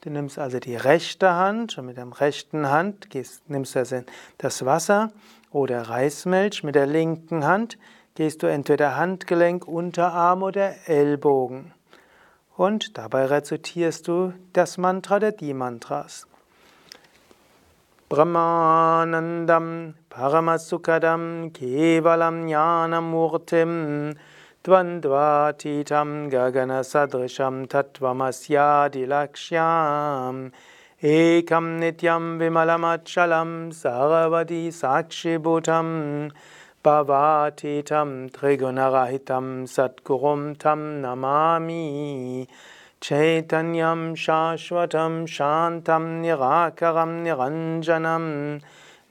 Du 0.00 0.10
nimmst 0.10 0.38
also 0.38 0.60
die 0.60 0.76
rechte 0.76 1.34
Hand 1.34 1.76
und 1.76 1.86
mit 1.86 1.96
der 1.96 2.06
rechten 2.20 2.70
Hand 2.70 3.10
gehst, 3.10 3.50
nimmst 3.50 3.74
du 3.74 4.04
das 4.38 4.64
Wasser 4.64 5.10
oder 5.50 5.82
Reismilch. 5.88 6.62
Mit 6.62 6.76
der 6.76 6.86
linken 6.86 7.44
Hand 7.44 7.78
gehst 8.14 8.44
du 8.44 8.46
entweder 8.46 8.94
Handgelenk, 8.94 9.66
Unterarm 9.66 10.44
oder 10.44 10.72
Ellbogen. 10.86 11.72
Und 12.56 12.96
dabei 12.96 13.26
rezitierst 13.26 14.06
du 14.06 14.34
das 14.52 14.78
Mantra 14.78 15.18
der 15.18 15.32
Di-Mantras. 15.32 16.28
Brahmanandam 18.08 19.94
Paramasukadam 20.10 21.52
Kevalam 21.52 22.46
Jnanamurtim 22.46 24.14
त्वं 24.64 26.28
गगनसदृशं 26.28 27.64
तत्त्वमस्यादिलक्ष्याम्। 27.64 30.48
एकं 31.04 31.80
नित्यं 31.80 32.38
विमलमचलं 32.38 33.70
सर्वी 33.70 34.70
साक्षिभूतं। 34.70 36.28
पवातीतं 36.84 38.28
त्रिगुणरहितं 38.28 39.66
सद्गुरुं 39.66 40.54
तं 40.54 40.76
नमामि। 40.76 42.46
चैतन्यं 43.02 44.14
शाश्वतं 44.14 45.26
शान्तं 45.26 46.22
निराकरं 46.22 47.22
निरञ्जनं। 47.22 48.58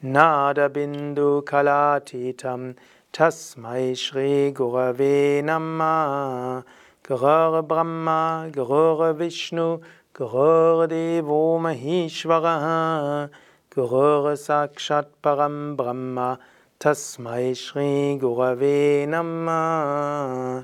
नादबिन्दुकलातीतं 0.03 2.74
Tasmai 3.13 3.93
Shri 3.93 4.53
Gurave 4.53 5.43
Namah 5.43 6.63
Gurur 7.03 7.61
Brahma 7.61 8.47
Gurur 8.49 9.13
Vishnu 9.17 9.81
Gurur 10.13 10.87
Devo 10.87 11.59
Mahishvara 11.59 13.29
Gurur 13.69 14.31
Sakshat 14.37 15.07
Param 15.21 15.75
Brahma 15.75 16.39
Tasmai 16.79 17.53
Shri 17.53 18.17
Gurave 18.17 19.05
Namah 19.05 20.63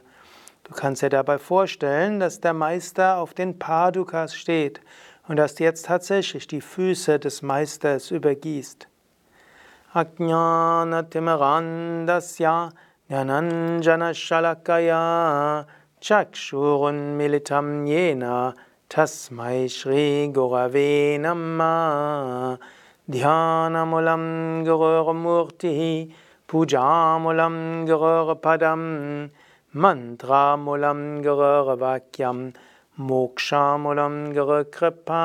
Du 0.64 0.74
kannst 0.74 1.02
dir 1.02 1.10
dabei 1.10 1.40
vorstellen, 1.40 2.22
dass 2.22 2.40
der 2.40 2.54
Meister 2.54 3.18
auf 3.18 3.34
den 3.34 3.60
Padukas 3.60 4.34
steht 4.34 4.80
und 5.28 5.36
dass 5.36 5.56
du 5.56 5.66
jetzt 5.66 5.88
tatsächlich 5.88 6.48
die 6.48 6.62
Füße 6.62 7.20
des 7.20 7.42
Meisters 7.42 8.10
übergießt. 8.10 8.88
अज्ञानतिमरान्दस्य 10.00 12.46
ज्ञानञ्जनशलकया 13.10 15.02
चक्षुरुन्मिलितं 16.04 17.68
येन 17.88 18.24
तस्मै 18.92 19.60
श्रीगुरवे 19.76 20.92
नमः। 21.22 22.58
ध्यानमूलं 23.12 24.24
गुरुर्मूर्तिः 24.68 25.80
पूजामूलं 26.50 27.56
गुरुर्पदं 27.90 28.84
मन्त्रामूलं 29.82 31.00
गुरुर्वाक्यं 31.26 32.38
मोक्षामूलं 33.00 34.16
गुरुकृपा 34.36 35.24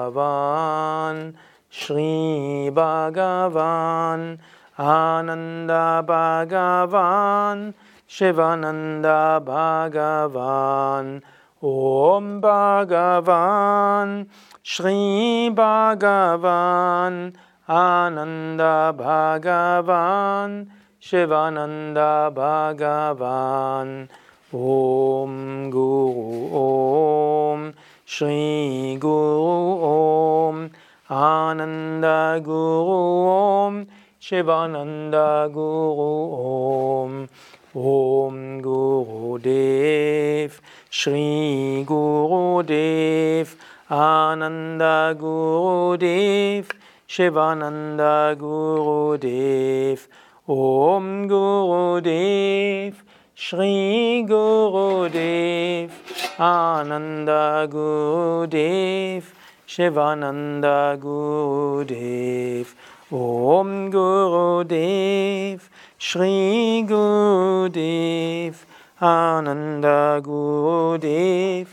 Shri 1.79 2.73
Bhagavan 2.73 4.39
Ananda 4.79 6.03
Bhagavan 6.03 7.75
Shivananda 8.09 9.39
Bhagavan 9.45 11.21
Om 11.61 12.41
Bhagavan 12.41 14.27
Shri 14.63 15.51
Bhagavan 15.53 17.35
Ananda 17.69 18.91
Bhagavan 18.97 20.67
Shivananda 20.99 22.33
Bhagavan. 22.33 24.09
Om 24.51 25.69
Guru 25.69 26.49
Om 26.55 27.73
Shri 28.03 28.97
Guru 28.99 29.83
Om 29.83 30.71
Ananda 31.09 32.41
Guru 32.43 33.27
Om 33.27 33.87
Shivananda 34.19 35.49
Guru 35.53 36.33
Om. 36.33 37.29
Om 37.75 38.61
Guru 38.61 39.37
Dev 39.37 40.59
Shri 40.89 41.83
Guru 41.85 42.63
Dev 42.63 43.55
Ananda 43.89 45.13
Guru 45.17 45.95
Dev 45.97 46.67
Shivananda 47.07 48.35
Guru 48.35 49.17
Dev 49.17 50.07
Om 50.47 51.27
Guru 51.27 52.01
Dev 52.01 52.95
Shri 53.35 54.25
Guru 54.27 55.07
Dev 55.09 55.91
Ananda 56.39 57.67
Guru 57.69 58.47
Dev 58.47 59.36
Shivananda 59.67 60.97
Gurudev 60.97 62.73
Om 63.11 63.91
Gurudev 63.91 65.59
Shri 65.97 66.85
Gurudev 66.87 68.55
Ananda 69.01 70.21
Gurudev 70.23 71.67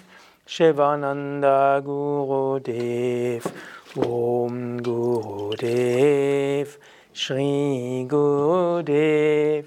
Shivananda 0.45 1.81
Gurudev 1.87 3.47
Om 3.97 4.81
Gurudev 4.81 6.77
Shri 7.13 8.07
Gurudev 8.11 9.67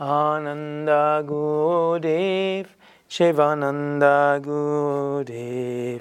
Ananda 0.00 1.22
Gurudev 1.22 2.66
Shivananda 3.06 4.40
Gurudev 4.42 6.00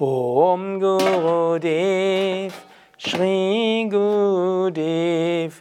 Om 0.00 0.80
Gurudev 0.80 2.52
Shri 2.98 3.88
Gurudev 3.90 5.60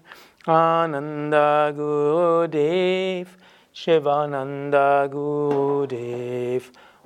Ananda 0.50 1.72
Gurudev, 1.76 3.28
Shivananda 3.72 5.08
Gurudev, 5.08 6.64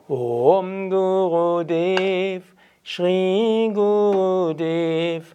Om 0.07 0.89
Gurudev, 0.89 2.43
Shri 2.83 3.69
Gurudev, 3.75 5.25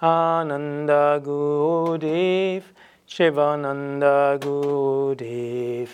Ananda 0.00 1.20
Gurudev, 1.20 2.62
Shivananda 3.06 4.38
Gurudev, 4.40 5.88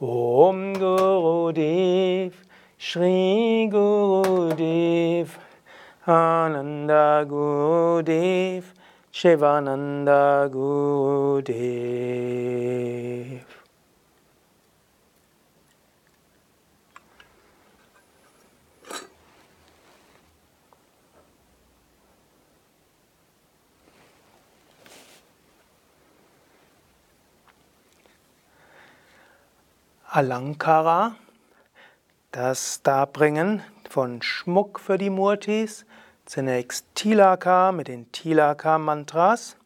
Om 0.00 0.74
Gurudev, 0.74 2.32
Shri 2.80 3.68
Gurudev, 3.72 5.28
Ananda 6.06 7.26
Gurudev, 7.28 8.62
Shivananda 9.12 10.48
Gurudev. 10.48 11.48
Alankara, 30.14 31.16
das 32.32 32.82
Darbringen 32.82 33.62
von 33.88 34.20
Schmuck 34.22 34.80
für 34.80 34.98
die 34.98 35.10
Murtis. 35.10 35.86
Zunächst 36.26 36.86
Tilaka 36.94 37.72
mit 37.72 37.88
den 37.88 38.12
Tilaka-Mantras. 38.12 39.56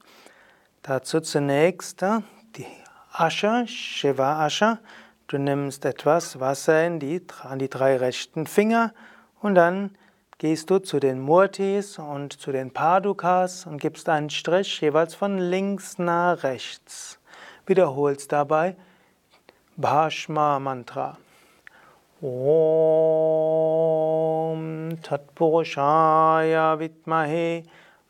Dazu 0.82 1.20
zunächst 1.20 2.02
äh, 2.02 2.20
die 2.56 2.66
Asche, 3.12 3.66
Shiva 3.66 4.44
Asche. 4.44 4.78
Du 5.26 5.38
nimmst 5.38 5.84
etwas 5.84 6.38
Wasser 6.38 6.86
in 6.86 7.00
die, 7.00 7.20
an 7.42 7.58
die 7.58 7.68
drei 7.68 7.96
rechten 7.96 8.46
Finger 8.46 8.92
und 9.40 9.54
dann 9.54 9.96
gehst 10.38 10.70
du 10.70 10.78
zu 10.78 11.00
den 11.00 11.20
Murtis 11.20 11.98
und 11.98 12.34
zu 12.34 12.52
den 12.52 12.72
Padukas 12.72 13.66
und 13.66 13.80
gibst 13.80 14.08
einen 14.08 14.30
Strich 14.30 14.80
jeweils 14.80 15.14
von 15.14 15.38
links 15.38 15.98
nach 15.98 16.42
rechts. 16.42 17.18
Wiederholst 17.66 18.30
dabei 18.30 18.76
Bhashma 19.76 20.58
ॐ 22.24 22.28
तत्पोषाय 25.06 26.54
विद्महे 26.78 27.46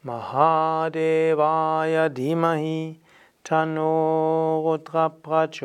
महादेवाय 0.07 1.94
धीमहि 2.16 2.75
तनु 3.48 3.87
गत् 4.66 4.90
कप्चोदयात् 4.96 5.64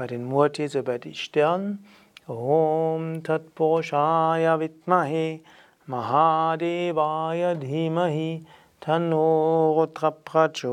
परिवती 0.00 0.66
ज़िष्टन् 0.76 1.66
ॐ 2.30 3.08
तत्पोषाय 3.28 4.46
विद्महे 4.62 5.26
महादेवाय 5.96 7.42
धीमहि 7.66 8.30
धनो 8.86 9.28
गत् 9.78 9.98
कप्चोदयात् 10.00 10.70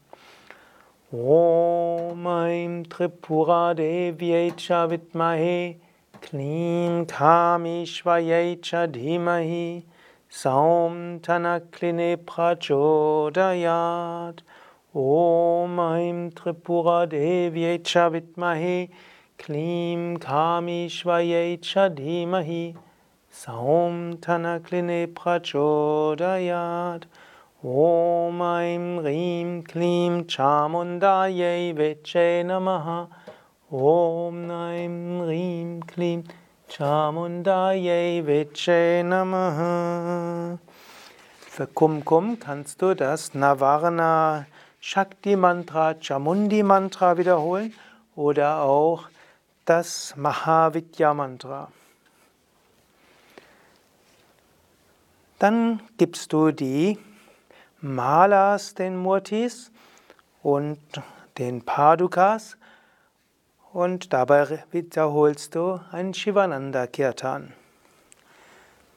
Om 1.10 2.24
Aim 2.28 2.88
Tripura 2.88 3.74
Devyecha 3.74 4.88
Vitmahe 6.24 6.24
Klim 6.24 7.06
Kamishvayecha 7.06 8.90
Dhimahi 8.90 9.84
Saum 10.30 11.20
Tanakline 11.20 12.16
Prachodayat 12.16 14.38
Om 14.94 15.80
Aim 15.80 16.30
Tripura 16.30 17.06
Devyecha 17.06 18.10
Vitmahe 18.10 18.88
Klim 19.38 20.18
Kamishvayecha 20.18 21.94
Dhimahi 21.94 22.74
Saum 23.30 24.16
Tanakline 24.16 25.06
Prachodayat 25.08 27.02
Om 27.62 28.42
Aim 28.42 28.98
Rim 28.98 29.62
Klim 29.62 30.24
Chamundaye 30.24 31.74
Viche 31.74 32.44
Namaha 32.44 33.08
Om 33.70 34.50
Aim 34.50 35.22
Rim 35.22 35.86
Klim 35.86 36.24
Chamundaye 36.68 38.22
Viche 38.22 39.02
Namaha 39.02 40.58
Für 41.48 41.66
Kumkum 41.68 42.38
kannst 42.38 42.82
du 42.82 42.94
das 42.94 43.32
Navarna 43.32 44.44
Shakti 44.80 45.34
Mantra, 45.34 45.94
Chamundi 45.98 46.62
Mantra 46.62 47.16
wiederholen 47.16 47.72
oder 48.14 48.60
auch 48.60 49.08
das 49.64 50.14
Mahavidya 50.14 51.14
Mantra. 51.14 51.72
Dann 55.38 55.80
gibst 55.96 56.34
du 56.34 56.50
die 56.50 56.98
Malas, 57.80 58.74
den 58.74 58.98
Murtis 58.98 59.72
und 60.42 60.78
den 61.38 61.64
Padukas 61.64 62.58
und 63.74 64.12
dabei 64.12 64.64
wiederholst 64.70 65.56
du 65.56 65.80
ein 65.90 66.14
Shivananda 66.14 66.86
Kirtan. 66.86 67.52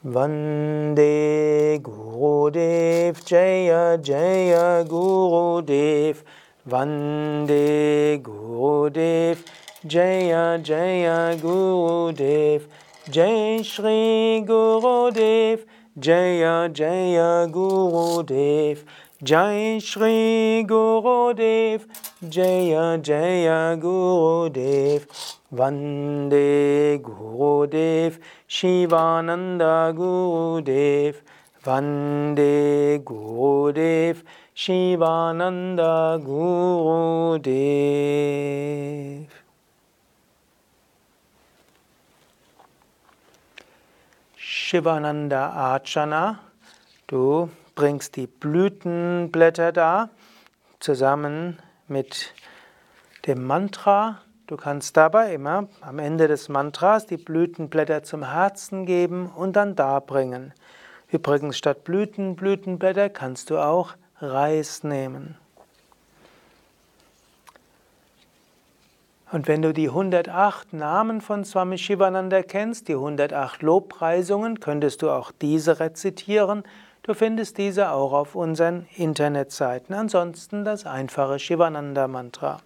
Vande 0.04 1.80
Gurudev 1.82 3.20
Jaya 3.26 3.96
Jaya 3.96 4.84
Gurudev. 4.84 6.22
Vande 6.64 8.20
Gurudev 8.22 9.38
Jaya 9.82 10.58
Jaya 10.58 11.34
Gurudev. 11.34 12.62
Jai 13.10 13.64
Shri 13.64 14.44
Gurudev 14.46 15.66
Jaya 15.96 16.68
Jaya 16.68 17.48
Gurudev 17.48 18.84
Jai 19.20 19.80
Shri 19.80 20.64
Gurudev 20.64 21.84
Jaya 22.28 22.98
Jaya 22.98 23.76
Gurudev 23.76 25.06
Vande 25.52 27.00
Gurudev 27.02 28.18
Shivananda 28.46 29.92
Gurudev 29.92 31.16
Vande 31.64 33.02
Gurudev 33.02 34.22
Shivananda 34.54 36.20
Gurudev 36.24 37.42
Shivananda 44.38 45.52
Archana. 45.56 46.38
Du 47.08 47.50
bringst 47.78 48.16
die 48.16 48.26
Blütenblätter 48.26 49.70
dar 49.70 50.10
zusammen 50.80 51.60
mit 51.86 52.34
dem 53.24 53.44
Mantra. 53.44 54.20
Du 54.48 54.56
kannst 54.56 54.96
dabei 54.96 55.32
immer 55.32 55.68
am 55.80 56.00
Ende 56.00 56.26
des 56.26 56.48
Mantras 56.48 57.06
die 57.06 57.18
Blütenblätter 57.18 58.02
zum 58.02 58.32
Herzen 58.32 58.84
geben 58.84 59.30
und 59.30 59.54
dann 59.54 59.76
darbringen. 59.76 60.52
Übrigens 61.06 61.56
statt 61.56 61.84
Blüten, 61.84 62.34
Blütenblätter 62.34 63.10
kannst 63.10 63.48
du 63.48 63.58
auch 63.58 63.94
Reis 64.20 64.82
nehmen. 64.82 65.36
Und 69.30 69.46
wenn 69.46 69.62
du 69.62 69.72
die 69.72 69.90
108 69.90 70.72
Namen 70.72 71.20
von 71.20 71.44
Swami 71.44 71.78
Shivananda 71.78 72.42
kennst, 72.42 72.88
die 72.88 72.94
108 72.94 73.62
Lobpreisungen, 73.62 74.58
könntest 74.58 75.02
du 75.02 75.10
auch 75.10 75.30
diese 75.30 75.78
rezitieren. 75.78 76.64
Du 77.08 77.14
findest 77.14 77.56
diese 77.56 77.90
auch 77.92 78.12
auf 78.12 78.34
unseren 78.34 78.86
Internetseiten. 78.94 79.94
Ansonsten 79.94 80.66
das 80.66 80.84
einfache 80.84 81.38
Shivananda 81.38 82.06
Mantra. 82.06 82.58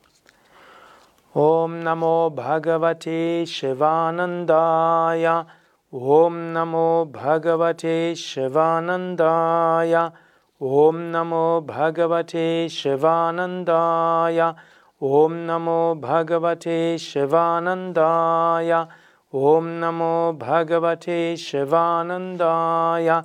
Om 1.33 1.79
Namo 1.79 2.29
Bhagavate 2.31 3.47
Shivanandaya. 3.47 5.47
Om 5.93 6.53
Namo 6.53 7.07
Bhagavate 7.07 8.17
Shivanandaya. 8.17 10.13
Om 10.59 11.13
Namo 11.13 11.63
Bhagavate 11.65 12.69
Shivanandaya. 12.69 14.57
Om 14.99 15.47
Namo 15.47 15.95
Bhagavate 15.95 16.99
Shivanandaya. 16.99 18.89
Om 19.31 19.79
Namo 19.79 20.37
Bhagavate 20.37 21.37
Shivanandaya. 21.37 23.25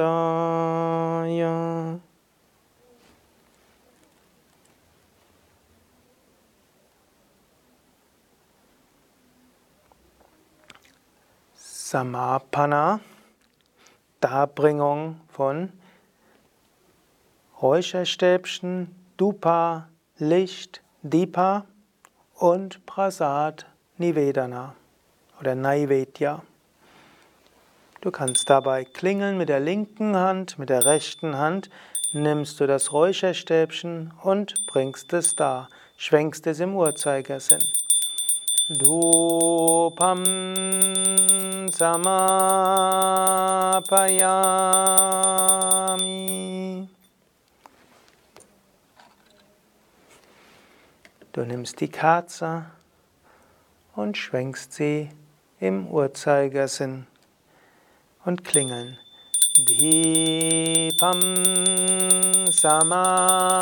Samapana, 11.89 13.01
Darbringung 14.21 15.21
von 15.29 15.73
Räucherstäbchen, 17.63 18.95
Dupa, 19.17 19.89
Licht, 20.19 20.83
Dipa 21.03 21.65
und 22.35 22.85
Prasad 22.85 23.65
Nivedana 23.97 24.75
oder 25.44 25.56
Naivedya. 25.56 26.42
Du 28.00 28.12
kannst 28.12 28.50
dabei 28.50 28.86
klingeln 28.86 29.38
mit 29.38 29.50
der 29.50 29.60
linken 29.60 30.16
Hand, 30.16 30.58
mit 30.58 30.70
der 30.70 30.86
rechten 30.86 31.38
Hand 31.38 31.70
nimmst 32.14 32.62
du 32.62 32.68
das 32.68 32.94
Räucherstäbchen 32.94 34.14
und 34.24 34.66
bringst 34.68 35.12
es 35.12 35.36
da, 35.36 35.68
schwenkst 35.98 36.48
es 36.48 36.62
im 36.62 36.78
Uhrzeigersinn. 36.78 37.68
Dupam 38.70 40.24
samapayami. 41.70 42.48
Du 51.34 51.42
nimmst 51.42 51.82
die 51.82 51.90
Kerze 51.90 52.64
und 53.96 54.18
schwenkst 54.18 54.74
sie 54.74 55.10
im 55.64 55.88
Uhrzeigersinn 55.88 57.08
und 58.26 58.44
klingeln. 58.44 58.98
Deepam 59.58 61.22
samapayami. 62.52 63.58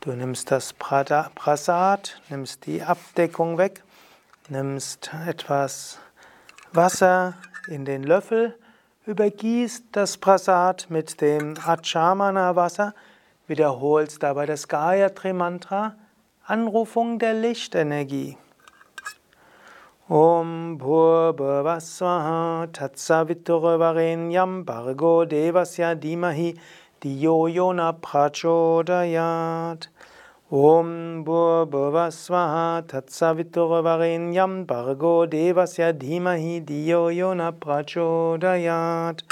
Du 0.00 0.12
nimmst 0.12 0.50
das 0.50 0.72
Prasad, 0.72 2.22
nimmst 2.30 2.64
die 2.64 2.82
Abdeckung 2.82 3.58
weg, 3.58 3.82
nimmst 4.48 5.10
etwas 5.26 5.98
Wasser 6.72 7.34
in 7.68 7.84
den 7.84 8.02
Löffel, 8.02 8.58
übergießt 9.06 9.84
das 9.92 10.16
Prasad 10.16 10.86
mit 10.88 11.20
dem 11.20 11.54
Achamana 11.58 12.56
Wasser, 12.56 12.94
wiederholst 13.46 14.22
dabei 14.22 14.46
das 14.46 14.66
Gayatri 14.66 15.34
Mantra, 15.34 15.94
Anrufung 16.46 17.18
der 17.18 17.34
Lichtenergie. 17.34 18.38
Om 20.08 20.78
Bhurbhavasvaha 20.78 22.68
Tatsaviturvarenyam 22.72 24.64
Bargo 24.64 25.24
Devasya 25.24 25.94
Dimahi 25.94 26.58
Diyo 27.02 27.46
Yona 27.46 27.92
Prachodayat 27.92 29.88
Om 30.52 31.24
Bhurbhuvasvaha 31.24 32.82
Tatsaviturvarenyam 32.86 34.66
Bargo 34.66 35.24
Devasya 35.24 35.92
Dhimahi 35.98 36.60
Diyo 36.60 37.08
Yona 37.08 37.50
Prachodayat 37.50 39.22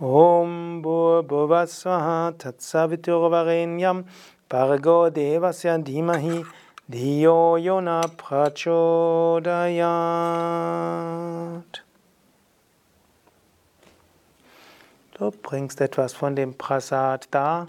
Om 0.00 0.82
Bhurbhuvasvaha 0.82 2.32
Tatsaviturvarenyam 2.36 4.04
Bargo 4.48 5.10
Devasya 5.10 5.78
Dhimahi 5.78 6.44
Diyo 6.90 7.56
Yona 7.62 8.02
Prachodayat 8.02 9.82
Du 15.16 15.30
bringst 15.30 15.80
etwas 15.80 16.14
von 16.14 16.34
dem 16.34 16.54
Prasad 16.54 17.28
dar. 17.30 17.68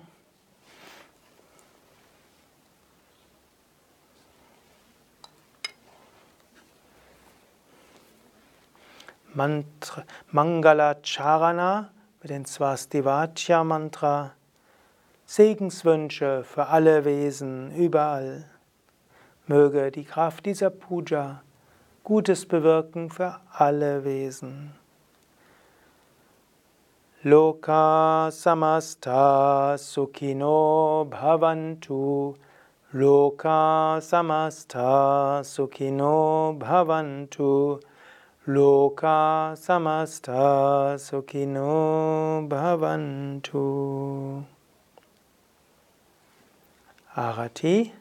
Mantra, 9.33 10.03
Mangala 10.31 10.95
Charana 11.01 11.89
mit 12.21 12.29
dem 12.29 12.45
Svastivatya 12.45 13.63
Mantra. 13.63 14.33
Segenswünsche 15.25 16.43
für 16.43 16.67
alle 16.67 17.03
Wesen 17.05 17.75
überall. 17.75 18.45
Möge 19.47 19.91
die 19.91 20.05
Kraft 20.05 20.45
dieser 20.45 20.69
Puja 20.69 21.41
Gutes 22.03 22.45
bewirken 22.45 23.09
für 23.09 23.39
alle 23.49 24.03
Wesen. 24.03 24.73
Loka 27.23 28.29
samasta 28.29 29.77
sukhino 29.77 31.07
bhavantu. 31.09 32.35
Loka 32.91 34.01
samasta 34.01 35.41
sukhino 35.45 36.57
bhavantu. 36.59 37.79
Loka 38.45 39.55
samasta 39.55 40.97
sukhino 40.97 42.45
bhavantu. 42.45 44.43
Arati, 47.15 47.93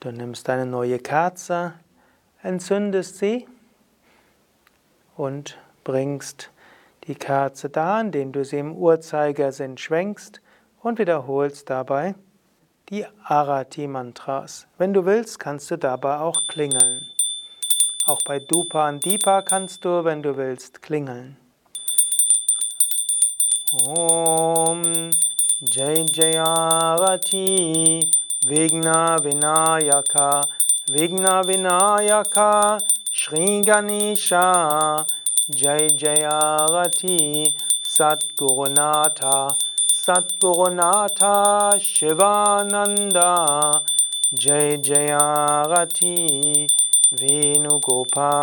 du 0.00 0.12
nimmst 0.12 0.50
eine 0.50 0.66
neue 0.66 0.98
Kerze, 0.98 1.72
entzündest 2.42 3.16
sie 3.16 3.46
und 5.16 5.56
bringst 5.84 6.50
die 7.04 7.14
Kerze 7.14 7.70
da, 7.70 7.98
indem 7.98 8.32
du 8.32 8.44
sie 8.44 8.58
im 8.58 8.76
Uhrzeigersinn 8.76 9.78
schwenkst 9.78 10.42
und 10.82 10.98
wiederholst 10.98 11.70
dabei 11.70 12.14
die 12.90 13.06
Arati-Mantras. 13.24 14.66
Wenn 14.76 14.92
du 14.92 15.06
willst, 15.06 15.38
kannst 15.38 15.70
du 15.70 15.78
dabei 15.78 16.18
auch 16.18 16.46
klingeln. 16.46 17.06
Auch 18.08 18.22
bei 18.22 18.38
Dupa 18.38 18.88
und 18.88 19.04
Deepa 19.04 19.42
kannst 19.42 19.84
du, 19.84 20.04
wenn 20.04 20.22
du 20.22 20.36
willst, 20.36 20.80
klingeln. 20.80 21.36
Om 23.72 25.10
Jai 25.60 26.04
Jayarati 26.12 28.08
Vigna 28.46 29.18
Vinayaka 29.18 30.40
Vigna 30.88 31.42
Vinayaka 31.42 32.80
Shri 33.10 33.62
Ganesha 33.62 35.04
Jai 35.50 35.88
Jayarati 35.88 37.52
Satgurunatha 37.82 39.56
Satgurunatha 39.90 41.76
Shivananda 41.80 43.82
Jai 44.32 44.78
Jayarati 44.78 46.68
Venugopala. 47.10 48.42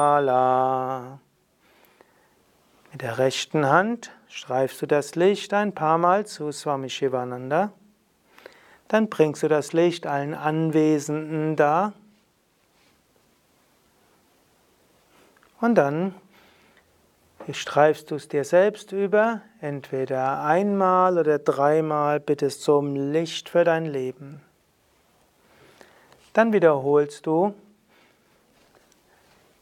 Mit 2.93 3.01
der 3.01 3.17
rechten 3.17 3.65
Hand 3.65 4.11
streifst 4.29 4.81
du 4.81 4.85
das 4.85 5.15
Licht 5.15 5.53
ein 5.53 5.75
paar 5.75 5.97
Mal 5.97 6.25
zu 6.25 6.49
Swami 6.53 6.89
Shivananda. 6.89 7.73
Dann 8.87 9.09
bringst 9.09 9.43
du 9.43 9.49
das 9.49 9.73
Licht 9.73 10.07
allen 10.07 10.33
Anwesenden 10.33 11.57
dar. 11.57 11.91
Und 15.59 15.75
dann 15.75 16.15
streifst 17.51 18.11
du 18.11 18.15
es 18.15 18.29
dir 18.29 18.45
selbst 18.45 18.93
über, 18.93 19.41
entweder 19.59 20.41
einmal 20.41 21.17
oder 21.17 21.37
dreimal 21.37 22.21
bittest 22.21 22.65
du 22.65 22.77
um 22.77 22.95
Licht 23.11 23.49
für 23.49 23.65
dein 23.65 23.85
Leben. 23.85 24.39
Dann 26.31 26.53
wiederholst 26.53 27.25
du 27.25 27.53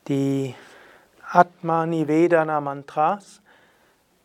die 0.08 0.56
Atma 1.32 1.86
Nivedana 1.86 2.60
Mantras, 2.60 3.42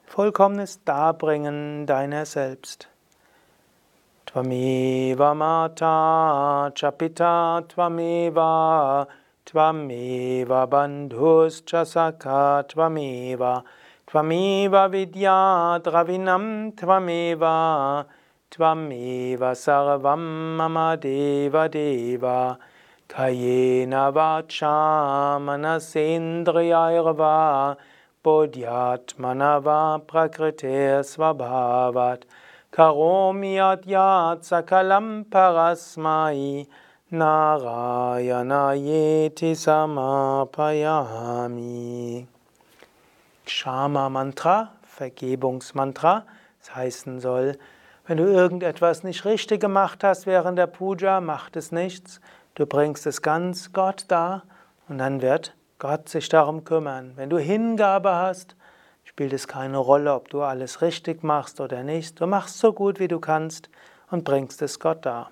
vollkommenes 0.07 0.83
Darbringen 0.85 1.87
deiner 1.87 2.25
selbst. 2.25 2.89
Tvameva 4.27 5.35
Mata 5.35 6.71
Chapita 6.75 7.63
Tvameva 7.69 9.07
Tvameva 9.47 10.67
Bandhus 10.67 11.65
Chasaka 11.65 12.65
Tvameva 12.69 13.63
Tvameva 14.07 14.91
Vidya 14.91 15.79
Dravinam 15.79 16.75
Tvameva 16.77 18.05
Tvameva 18.51 19.55
Sarvam 19.55 20.57
Mama 20.57 20.97
Deva 20.97 21.69
Deva 21.69 22.59
Kayena 23.09 24.13
vacha 24.13 25.39
manasendriyairva 25.39 27.77
bodhyatmanava 28.25 30.01
prakriter 30.05 31.05
svabhavat 31.05 32.25
karomi 32.73 33.57
adyat 33.57 34.43
sakalam 34.43 35.25
parasmai 35.25 36.67
narayanayeti 37.13 39.55
samapayami. 39.55 42.27
Kshama 43.47 44.11
Mantra, 44.11 44.73
Vergebungsmantra, 44.83 46.27
das 46.59 46.75
heißen 46.75 47.21
soll, 47.21 47.57
wenn 48.09 48.19
du 48.19 48.25
irgendetwas 48.25 49.05
nicht 49.05 49.25
richtig 49.25 49.61
gemacht 49.61 50.03
hast 50.03 50.27
während 50.27 50.59
der 50.59 50.67
Puja, 50.67 51.21
macht 51.21 51.55
es 51.57 51.71
nichts. 51.71 52.21
Du 52.57 52.65
bringst 52.65 53.07
es 53.07 53.21
ganz 53.21 53.75
Gott 53.75 54.07
dar 54.09 54.45
und 54.89 54.97
dann 54.97 55.21
wird 55.21 55.55
Gott 55.79 56.09
sich 56.09 56.31
darum 56.31 56.65
kümmern. 56.65 57.13
Wenn 57.17 57.29
du 57.29 57.37
Hingabe 57.37 58.15
hast, 58.15 58.57
spielt 59.05 59.35
es 59.35 59.47
keine 59.47 59.77
Rolle, 59.77 60.15
ob 60.15 60.31
du 60.31 60.41
alles 60.41 60.81
richtig 60.81 61.23
machst 61.23 61.61
oder 61.61 61.83
nicht. 61.83 62.19
Du 62.19 62.27
machst 62.27 62.59
so 62.59 62.73
gut 62.73 62.99
wie 62.99 63.09
du 63.09 63.21
kannst 63.21 63.69
und 64.11 64.25
bringst 64.25 64.63
es 64.63 64.81
Gott 64.81 65.05
dar. 65.05 65.31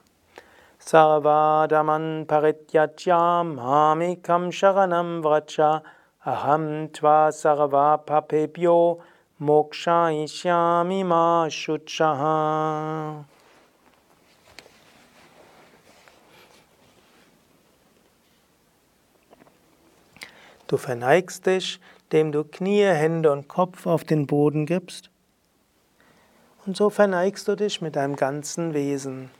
Sarvadaman 0.78 2.26
parityatya 2.26 3.42
mamikam 3.42 4.52
sharanam 4.52 5.22
vracha 5.22 5.82
aham 6.26 6.92
tva 6.92 7.32
sarva 7.32 7.96
papebhyo 8.04 8.98
moksha 9.40 10.10
ishyami 10.12 11.04
ma 11.04 11.48
shuchaha. 11.48 13.24
Du 20.74 20.78
verneigst 20.78 21.46
dich, 21.46 21.78
indem 22.10 22.32
du 22.32 22.42
Knie, 22.42 22.82
Hände 22.82 23.30
und 23.30 23.46
Kopf 23.46 23.86
auf 23.86 24.02
den 24.02 24.26
Boden 24.26 24.66
gibst. 24.66 25.08
Und 26.66 26.76
so 26.76 26.90
verneigst 26.90 27.46
du 27.46 27.54
dich 27.54 27.80
mit 27.80 27.94
deinem 27.94 28.16
ganzen 28.16 28.74
Wesen. 28.74 29.30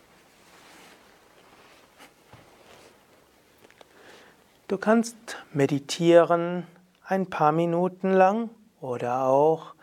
Du 4.68 4.78
kannst 4.78 5.16
meditieren 5.52 6.68
ein 7.04 7.26
paar 7.26 7.50
Minuten 7.50 8.12
lang 8.12 8.48
oder 8.80 9.24
auch 9.24 9.74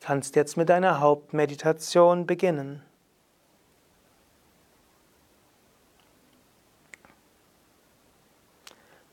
kannst 0.00 0.36
jetzt 0.36 0.58
mit 0.58 0.68
deiner 0.68 1.00
Hauptmeditation 1.00 2.26
beginnen. 2.26 2.82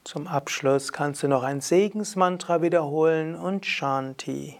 Zum 0.05 0.27
Abschluss 0.27 0.93
kannst 0.93 1.23
du 1.23 1.27
noch 1.27 1.41
ein 1.41 1.61
Segensmantra 1.61 2.61
wiederholen 2.61 3.35
und 3.35 3.65
Shanti. 3.65 4.59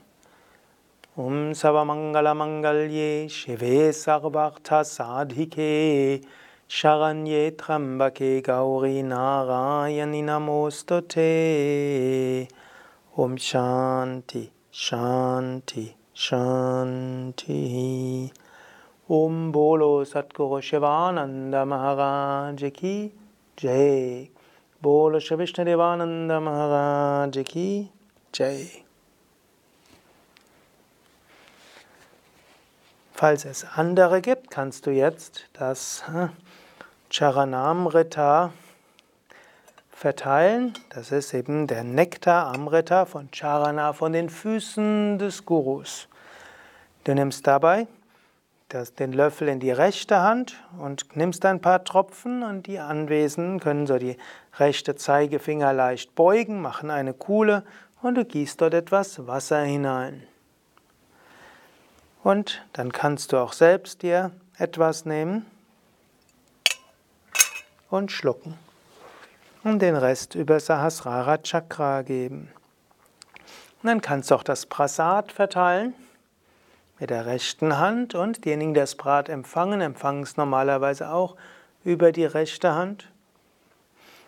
Om 1.16 1.54
Savamangala 1.54 2.34
Mangalye 2.34 3.30
Shive 3.30 3.94
Sarvartha 3.94 4.84
Sadhike 4.84 6.22
Sharanye 6.68 7.52
Trambake 7.56 8.42
Gauri 8.42 9.04
Narayani 9.04 10.24
Namostute 10.24 11.28
Om 13.16 13.38
Shanti 13.38 14.50
Shanti 14.74 15.94
Shanti 16.16 17.52
Om 19.08 19.52
Bolo 19.52 20.04
Satguru 20.06 20.60
Shivananda 20.60 21.66
Maharaj 21.68 22.74
Ki 22.74 23.12
Jai 23.56 24.32
Bolo 24.86 25.20
Shri 25.20 25.36
Vishnadevananda 25.38 26.40
Maharaj 26.40 27.44
Ki 27.44 27.90
Jai. 28.32 28.84
Falls 33.12 33.46
es 33.46 33.66
andere 33.76 34.22
gibt, 34.22 34.52
kannst 34.52 34.86
du 34.86 34.92
jetzt 34.92 35.50
das 35.54 36.04
Charanamrita 37.10 38.54
verteilen. 39.90 40.74
Das 40.92 41.12
ist 41.12 41.34
eben 41.34 41.66
der 41.66 41.84
Nektar 41.84 42.54
Amrita 42.54 43.06
von 43.06 43.30
Charana, 43.32 43.92
von 43.92 44.14
den 44.14 44.30
Füßen 44.30 45.18
des 45.18 45.48
Gurus. 45.48 46.08
Du 47.06 47.16
nimmst 47.16 47.48
dabei 47.48 47.88
das, 48.76 48.94
den 48.94 49.14
Löffel 49.14 49.48
in 49.48 49.60
die 49.60 49.72
rechte 49.72 50.20
Hand 50.20 50.62
und 50.78 51.16
nimmst 51.16 51.46
ein 51.46 51.62
paar 51.62 51.84
Tropfen 51.86 52.44
und 52.44 52.68
die 52.68 52.80
Anwesenden 52.80 53.60
können 53.62 53.88
so 53.88 53.98
die 53.98 54.18
rechte 54.58 54.96
Zeigefinger 54.96 55.72
leicht 55.72 56.14
beugen, 56.14 56.62
machen 56.62 56.92
eine 56.92 57.14
Kuhle 57.14 57.64
und 58.02 58.16
du 58.16 58.26
gießt 58.26 58.60
dort 58.60 58.74
etwas 58.74 59.26
Wasser 59.28 59.62
hinein. 59.62 60.24
Und 62.22 62.66
dann 62.74 62.92
kannst 62.92 63.32
du 63.32 63.38
auch 63.38 63.54
selbst 63.54 64.02
dir 64.02 64.32
etwas 64.58 65.06
nehmen 65.06 65.46
und 67.90 68.12
schlucken. 68.12 68.56
Und 69.64 69.80
den 69.80 69.96
Rest 69.96 70.36
über 70.36 70.60
Sahasrara 70.60 71.38
Chakra 71.38 72.02
geben. 72.02 72.52
Und 73.82 73.88
dann 73.88 74.02
kannst 74.02 74.32
du 74.32 74.36
auch 74.36 74.44
das 74.44 74.66
Prasad 74.66 75.32
verteilen 75.32 75.94
mit 77.00 77.10
der 77.10 77.26
rechten 77.26 77.78
Hand 77.78 78.16
und 78.16 78.46
diejenigen, 78.46 78.74
die 78.74 78.80
das 78.80 78.96
Brat 78.96 79.30
empfangen, 79.30 79.82
empfangen 79.82 80.24
es 80.24 80.38
normalerweise 80.38 81.12
auch 81.12 81.36
über 81.84 82.12
die 82.12 82.26
rechte 82.26 82.74
Hand. 82.74 83.12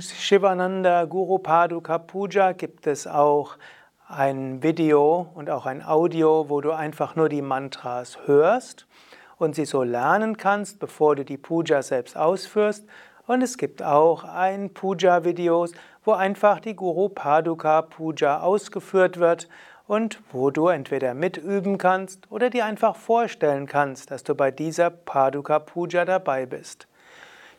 Shivananda 0.00 1.04
Guru 1.04 1.38
Paduka 1.38 1.98
Puja 1.98 2.50
gibt 2.50 2.88
es 2.88 3.06
auch 3.06 3.56
ein 4.08 4.60
Video 4.62 5.28
und 5.34 5.50
auch 5.50 5.66
ein 5.66 5.84
Audio, 5.84 6.46
wo 6.48 6.60
du 6.60 6.72
einfach 6.72 7.14
nur 7.14 7.28
die 7.28 7.42
Mantras 7.42 8.18
hörst 8.26 8.87
und 9.38 9.54
sie 9.54 9.64
so 9.64 9.82
lernen 9.82 10.36
kannst, 10.36 10.78
bevor 10.78 11.16
du 11.16 11.24
die 11.24 11.38
Puja 11.38 11.82
selbst 11.82 12.16
ausführst. 12.16 12.84
Und 13.26 13.42
es 13.42 13.58
gibt 13.58 13.82
auch 13.82 14.24
ein 14.24 14.72
Puja-Videos, 14.72 15.72
wo 16.04 16.12
einfach 16.12 16.60
die 16.60 16.74
Guru 16.74 17.08
Paduka 17.08 17.82
Puja 17.82 18.40
ausgeführt 18.40 19.18
wird 19.18 19.48
und 19.86 20.20
wo 20.32 20.50
du 20.50 20.68
entweder 20.68 21.14
mitüben 21.14 21.78
kannst 21.78 22.30
oder 22.30 22.50
dir 22.50 22.64
einfach 22.64 22.96
vorstellen 22.96 23.66
kannst, 23.66 24.10
dass 24.10 24.24
du 24.24 24.34
bei 24.34 24.50
dieser 24.50 24.90
Paduka 24.90 25.58
Puja 25.58 26.04
dabei 26.04 26.46
bist. 26.46 26.86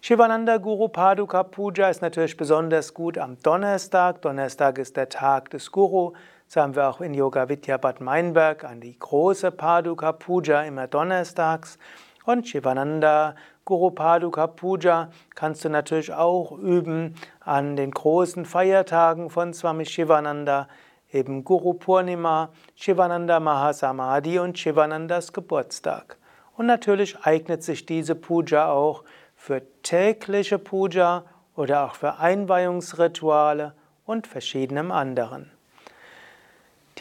Shivananda 0.02 0.58
Guru 0.58 0.88
Paduka 0.88 1.44
Puja 1.44 1.90
ist 1.90 2.02
natürlich 2.02 2.38
besonders 2.38 2.94
gut 2.94 3.18
am 3.18 3.38
Donnerstag. 3.44 4.22
Donnerstag 4.22 4.78
ist 4.78 4.96
der 4.96 5.10
Tag 5.10 5.50
des 5.50 5.72
Guru. 5.72 6.14
So 6.52 6.62
haben 6.62 6.76
wir 6.76 6.89
auch 6.89 7.00
in 7.00 7.14
Yoga 7.14 7.47
Vidya 7.47 7.78
Bad 7.78 8.02
Meinberg 8.02 8.64
an 8.64 8.82
die 8.82 8.97
große 8.97 9.52
Paduka 9.52 10.14
Puja 10.14 10.64
immer 10.64 10.88
donnerstags. 10.88 11.78
Und 12.26 12.47
Shivananda 12.47 13.36
Guru 13.66 13.91
Paduka 13.91 14.47
Puja 14.47 15.12
kannst 15.36 15.64
du 15.64 15.70
natürlich 15.70 16.12
auch 16.12 16.52
üben 16.54 17.14
an 17.41 17.76
den 17.76 17.91
großen 17.91 18.45
Feiertagen 18.45 19.30
von 19.30 19.54
Swami 19.54 19.86
Shivananda, 19.86 20.68
eben 21.12 21.43
Guru 21.43 21.76
Purnima, 21.76 22.50
Shivananda 22.74 23.39
Mahasamadhi 23.39 24.39
und 24.39 24.58
Shivanandas 24.58 25.32
Geburtstag. 25.34 26.18
Und 26.58 26.66
natürlich 26.66 27.16
eignet 27.22 27.62
sich 27.62 27.86
diese 27.86 28.16
Puja 28.16 28.72
auch 28.72 29.04
für 29.36 29.62
tägliche 29.84 30.58
Puja 30.58 31.26
oder 31.56 31.86
auch 31.86 31.93
für 31.93 32.18
Einweihungsrituale 32.18 33.76
und 34.08 34.26
verschiedenem 34.26 34.91
anderen. 34.91 35.52